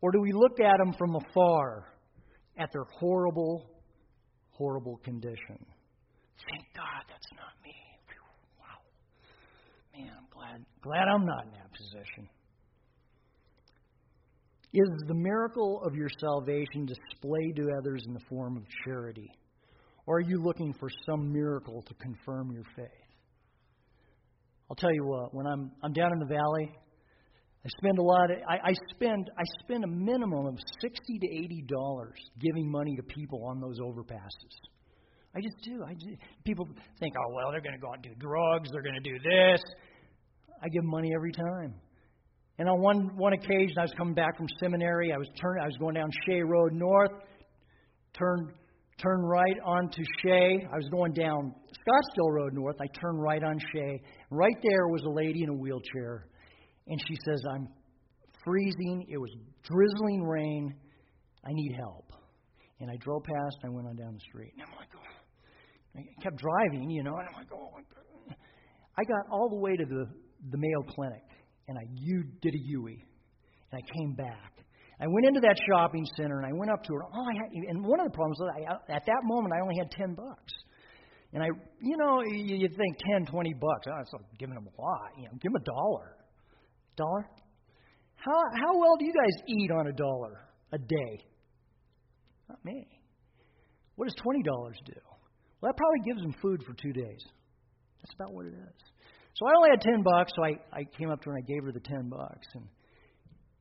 Or 0.00 0.10
do 0.12 0.20
we 0.20 0.32
look 0.32 0.60
at 0.60 0.78
them 0.78 0.94
from 0.96 1.16
afar 1.16 1.86
at 2.58 2.70
their 2.72 2.84
horrible, 2.98 3.70
horrible 4.52 4.98
condition? 5.04 5.58
Thank 6.48 6.64
God 6.74 7.04
that's 7.08 7.30
not 7.36 7.52
me. 7.64 7.74
Wow. 8.58 8.80
Man, 9.94 10.12
I'm 10.16 10.28
glad 10.32 10.64
glad 10.80 11.08
I'm 11.08 11.26
not 11.26 11.44
in 11.44 11.52
that 11.52 11.70
position. 11.72 12.28
Is 14.72 14.88
the 15.08 15.14
miracle 15.14 15.82
of 15.84 15.94
your 15.94 16.08
salvation 16.20 16.86
displayed 16.86 17.56
to 17.56 17.68
others 17.78 18.02
in 18.06 18.14
the 18.14 18.20
form 18.28 18.56
of 18.56 18.62
charity? 18.84 19.28
Or 20.06 20.18
are 20.18 20.20
you 20.20 20.42
looking 20.42 20.72
for 20.78 20.88
some 21.06 21.32
miracle 21.32 21.82
to 21.88 21.94
confirm 21.94 22.52
your 22.52 22.64
faith? 22.76 22.86
I'll 24.70 24.76
tell 24.76 24.94
you 24.94 25.04
what, 25.04 25.34
when 25.34 25.46
I'm, 25.46 25.72
I'm 25.82 25.92
down 25.92 26.12
in 26.12 26.20
the 26.20 26.32
valley, 26.32 26.70
I 27.64 27.68
spend 27.78 27.98
a 27.98 28.02
lot 28.02 28.30
of, 28.30 28.38
I, 28.48 28.70
I 28.70 28.72
spend 28.94 29.30
I 29.36 29.42
spend 29.64 29.84
a 29.84 29.88
minimum 29.88 30.46
of 30.46 30.54
sixty 30.80 31.18
to 31.18 31.26
eighty 31.26 31.62
dollars 31.68 32.16
giving 32.40 32.70
money 32.70 32.96
to 32.96 33.02
people 33.02 33.44
on 33.44 33.60
those 33.60 33.78
overpasses. 33.80 34.54
I 35.36 35.40
just 35.40 35.56
do. 35.62 35.82
I 35.86 35.92
just, 35.92 36.16
people 36.44 36.66
think, 36.98 37.14
oh 37.18 37.34
well, 37.34 37.50
they're 37.50 37.60
going 37.60 37.74
to 37.74 37.80
go 37.80 37.88
out 37.88 37.96
and 37.96 38.04
do 38.04 38.14
drugs. 38.18 38.70
They're 38.72 38.82
going 38.82 39.02
to 39.02 39.10
do 39.10 39.18
this. 39.18 39.60
I 40.62 40.68
give 40.68 40.84
money 40.84 41.10
every 41.14 41.32
time. 41.32 41.74
And 42.60 42.68
on 42.68 42.78
one 42.82 43.16
one 43.16 43.32
occasion, 43.32 43.72
I 43.78 43.82
was 43.88 43.94
coming 43.96 44.12
back 44.12 44.36
from 44.36 44.46
seminary. 44.60 45.14
I 45.14 45.16
was 45.16 45.28
turn 45.40 45.56
I 45.62 45.64
was 45.64 45.78
going 45.80 45.94
down 45.94 46.10
Shea 46.26 46.42
Road 46.42 46.74
North. 46.74 47.10
Turned 48.12 48.52
turn 49.02 49.22
right 49.22 49.56
onto 49.64 50.04
Shea. 50.20 50.68
I 50.70 50.76
was 50.76 50.86
going 50.90 51.14
down 51.14 51.54
Scottsdale 51.72 52.30
Road 52.30 52.52
North. 52.52 52.76
I 52.78 52.86
turned 53.00 53.18
right 53.22 53.42
on 53.42 53.58
Shea. 53.72 54.02
Right 54.30 54.56
there 54.62 54.88
was 54.88 55.00
a 55.06 55.10
lady 55.10 55.42
in 55.42 55.48
a 55.48 55.54
wheelchair 55.54 56.26
and 56.86 57.00
she 57.08 57.16
says, 57.24 57.42
I'm 57.50 57.66
freezing. 58.44 59.06
It 59.08 59.16
was 59.16 59.30
drizzling 59.62 60.22
rain. 60.22 60.74
I 61.46 61.52
need 61.54 61.72
help. 61.78 62.12
And 62.80 62.90
I 62.90 62.96
drove 62.96 63.22
past 63.22 63.56
and 63.62 63.72
I 63.72 63.74
went 63.74 63.88
on 63.88 63.96
down 63.96 64.12
the 64.12 64.20
street. 64.28 64.52
And 64.58 64.68
I'm 64.68 64.76
like, 64.76 64.88
oh. 64.94 65.96
I 65.96 66.22
kept 66.22 66.36
driving, 66.36 66.90
you 66.90 67.04
know, 67.04 67.16
and 67.16 67.26
I'm 67.26 67.34
like, 67.36 67.48
oh. 67.54 67.70
I 68.98 69.04
got 69.04 69.32
all 69.32 69.48
the 69.48 69.56
way 69.56 69.78
to 69.78 69.84
the, 69.86 70.04
the 70.50 70.58
Mayo 70.58 70.82
Clinic 70.94 71.22
and 71.70 71.78
I 71.78 71.86
U, 71.94 72.24
did 72.42 72.54
a 72.54 72.58
UE. 72.58 72.98
And 73.70 73.78
I 73.78 73.82
came 73.96 74.14
back. 74.14 74.58
I 75.00 75.06
went 75.06 75.24
into 75.24 75.40
that 75.40 75.56
shopping 75.70 76.04
center 76.16 76.42
and 76.42 76.46
I 76.46 76.52
went 76.52 76.70
up 76.70 76.82
to 76.82 76.92
her. 76.92 77.04
All 77.04 77.24
I 77.24 77.32
had, 77.38 77.48
and 77.70 77.86
one 77.86 78.00
of 78.00 78.06
the 78.06 78.12
problems 78.12 78.38
was 78.40 78.50
I, 78.58 78.92
at 78.92 79.06
that 79.06 79.22
moment 79.22 79.54
I 79.56 79.62
only 79.62 79.76
had 79.78 79.90
ten 79.92 80.14
bucks. 80.14 80.52
And 81.32 81.42
I, 81.42 81.46
you 81.80 81.96
know, 81.96 82.20
you, 82.26 82.56
you 82.56 82.68
think 82.68 82.98
ten, 83.06 83.24
twenty 83.24 83.54
bucks. 83.54 83.86
Oh, 83.86 83.94
that's 83.96 84.12
like 84.12 84.26
giving 84.38 84.56
them 84.56 84.66
a 84.66 84.82
lot. 84.82 85.10
You 85.16 85.24
know, 85.24 85.38
give 85.40 85.52
them 85.52 85.62
a 85.62 85.64
dollar. 85.64 86.16
Dollar? 86.96 87.30
How, 88.16 88.40
how 88.60 88.78
well 88.78 88.96
do 88.98 89.06
you 89.06 89.14
guys 89.14 89.42
eat 89.46 89.70
on 89.70 89.86
a 89.86 89.92
dollar 89.92 90.40
a 90.72 90.78
day? 90.78 91.24
Not 92.48 92.58
me. 92.64 92.86
What 93.94 94.06
does 94.06 94.16
$20 94.16 94.42
do? 94.84 95.00
Well, 95.60 95.70
that 95.70 95.76
probably 95.76 96.00
gives 96.04 96.20
them 96.20 96.34
food 96.42 96.64
for 96.66 96.74
two 96.74 96.92
days. 96.92 97.22
That's 98.02 98.14
about 98.14 98.34
what 98.34 98.46
it 98.46 98.54
is. 98.54 98.90
So 99.40 99.46
I 99.46 99.56
only 99.56 99.70
had 99.70 99.80
10 99.80 100.02
bucks, 100.02 100.32
so 100.36 100.44
I, 100.44 100.50
I 100.70 100.84
came 100.98 101.08
up 101.08 101.22
to 101.22 101.30
her 101.30 101.36
and 101.36 101.42
I 101.42 101.50
gave 101.50 101.64
her 101.64 101.72
the 101.72 101.80
10 101.80 102.10
bucks. 102.10 102.46
And, 102.54 102.64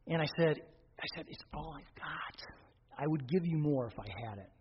and 0.07 0.21
I 0.21 0.25
said, 0.37 0.57
I 0.99 1.05
said, 1.15 1.25
it's 1.29 1.41
all 1.53 1.73
I've 1.73 1.95
got. 1.95 3.01
I 3.01 3.07
would 3.07 3.29
give 3.29 3.45
you 3.45 3.57
more 3.57 3.87
if 3.87 3.97
I 3.97 4.27
had 4.27 4.39
it. 4.39 4.51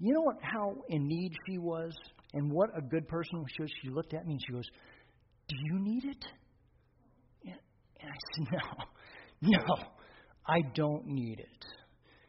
You 0.00 0.12
know 0.12 0.20
what, 0.20 0.36
how 0.42 0.74
in 0.90 1.08
need 1.08 1.32
she 1.48 1.56
was 1.56 1.92
and 2.34 2.52
what 2.52 2.68
a 2.76 2.82
good 2.82 3.08
person 3.08 3.42
she 3.56 3.62
was? 3.62 3.70
She 3.82 3.88
looked 3.88 4.12
at 4.12 4.26
me 4.26 4.34
and 4.34 4.42
she 4.46 4.52
goes, 4.52 4.68
Do 5.48 5.56
you 5.64 5.78
need 5.78 6.04
it? 6.04 6.24
And 7.46 8.10
I 8.10 8.16
said, 8.34 8.46
No, 9.40 9.56
no, 9.56 9.74
I 10.46 10.58
don't 10.74 11.06
need 11.06 11.40
it. 11.40 11.64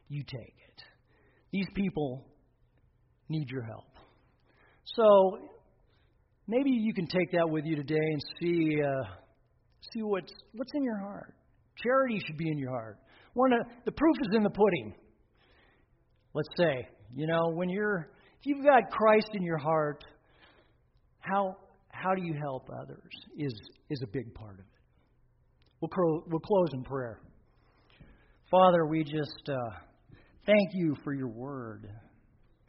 You 0.08 0.24
take 0.24 0.56
it. 0.70 0.84
These 1.52 1.68
people 1.76 2.26
need 3.28 3.50
your 3.50 3.64
help. 3.64 3.92
So 4.86 5.40
maybe 6.48 6.70
you 6.70 6.94
can 6.94 7.08
take 7.08 7.32
that 7.32 7.50
with 7.50 7.66
you 7.66 7.76
today 7.76 7.96
and 7.96 8.22
see 8.40 8.82
uh, 8.82 9.04
see 9.94 10.02
what's 10.02 10.34
what's 10.54 10.72
in 10.74 10.84
your 10.84 11.00
heart. 11.00 11.34
Charity 11.84 12.22
should 12.26 12.38
be 12.38 12.50
in 12.50 12.58
your 12.58 12.72
heart. 12.72 12.98
One 13.34 13.52
of, 13.52 13.60
the 13.84 13.92
proof 13.92 14.16
is 14.22 14.36
in 14.36 14.44
the 14.44 14.50
pudding. 14.50 14.96
Let's 16.34 16.48
say, 16.58 16.88
you 17.14 17.28
know, 17.28 17.52
when 17.54 17.70
you're 17.70 18.10
if 18.40 18.46
you've 18.46 18.66
got 18.66 18.90
Christ 18.92 19.30
in 19.34 19.44
your 19.44 19.58
heart, 19.58 20.04
how 21.20 21.58
how 21.90 22.14
do 22.14 22.22
you 22.24 22.34
help 22.34 22.70
others 22.82 23.12
is 23.38 23.54
is 23.90 24.02
a 24.04 24.08
big 24.08 24.34
part 24.34 24.54
of 24.54 24.60
it. 24.60 24.66
We'll, 25.82 26.24
we'll 26.28 26.40
close 26.40 26.70
in 26.74 26.84
prayer. 26.84 27.20
Father, 28.50 28.86
we 28.86 29.04
just 29.04 29.50
uh, 29.50 29.76
thank 30.46 30.70
you 30.74 30.96
for 31.04 31.14
your 31.14 31.28
word. 31.28 31.90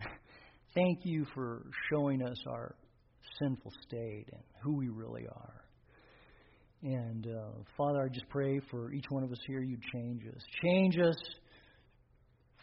thank 0.75 1.01
you 1.05 1.25
for 1.35 1.67
showing 1.91 2.23
us 2.23 2.37
our 2.49 2.75
sinful 3.41 3.73
state 3.87 4.27
and 4.33 4.43
who 4.63 4.77
we 4.77 4.89
really 4.89 5.27
are. 5.27 5.65
And 6.83 7.27
uh, 7.27 7.63
Father, 7.77 8.03
I 8.05 8.09
just 8.09 8.29
pray 8.29 8.61
for 8.71 8.93
each 8.93 9.07
one 9.09 9.23
of 9.23 9.33
us 9.33 9.39
here, 9.47 9.61
you 9.61 9.77
change 9.93 10.23
us. 10.27 10.43
Change 10.63 10.99
us 10.99 11.17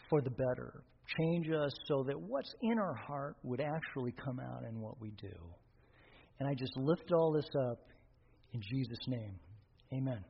for 0.08 0.20
the 0.22 0.30
better. 0.30 0.82
Change 1.18 1.50
us 1.50 1.72
so 1.86 2.04
that 2.06 2.18
what's 2.18 2.52
in 2.62 2.78
our 2.78 2.94
heart 2.94 3.36
would 3.42 3.60
actually 3.60 4.12
come 4.12 4.40
out 4.40 4.64
in 4.68 4.80
what 4.80 5.00
we 5.00 5.10
do. 5.20 5.36
And 6.40 6.48
I 6.48 6.54
just 6.54 6.72
lift 6.76 7.12
all 7.12 7.32
this 7.32 7.48
up 7.68 7.78
in 8.52 8.60
Jesus' 8.62 9.06
name. 9.08 9.38
Amen. 9.92 10.24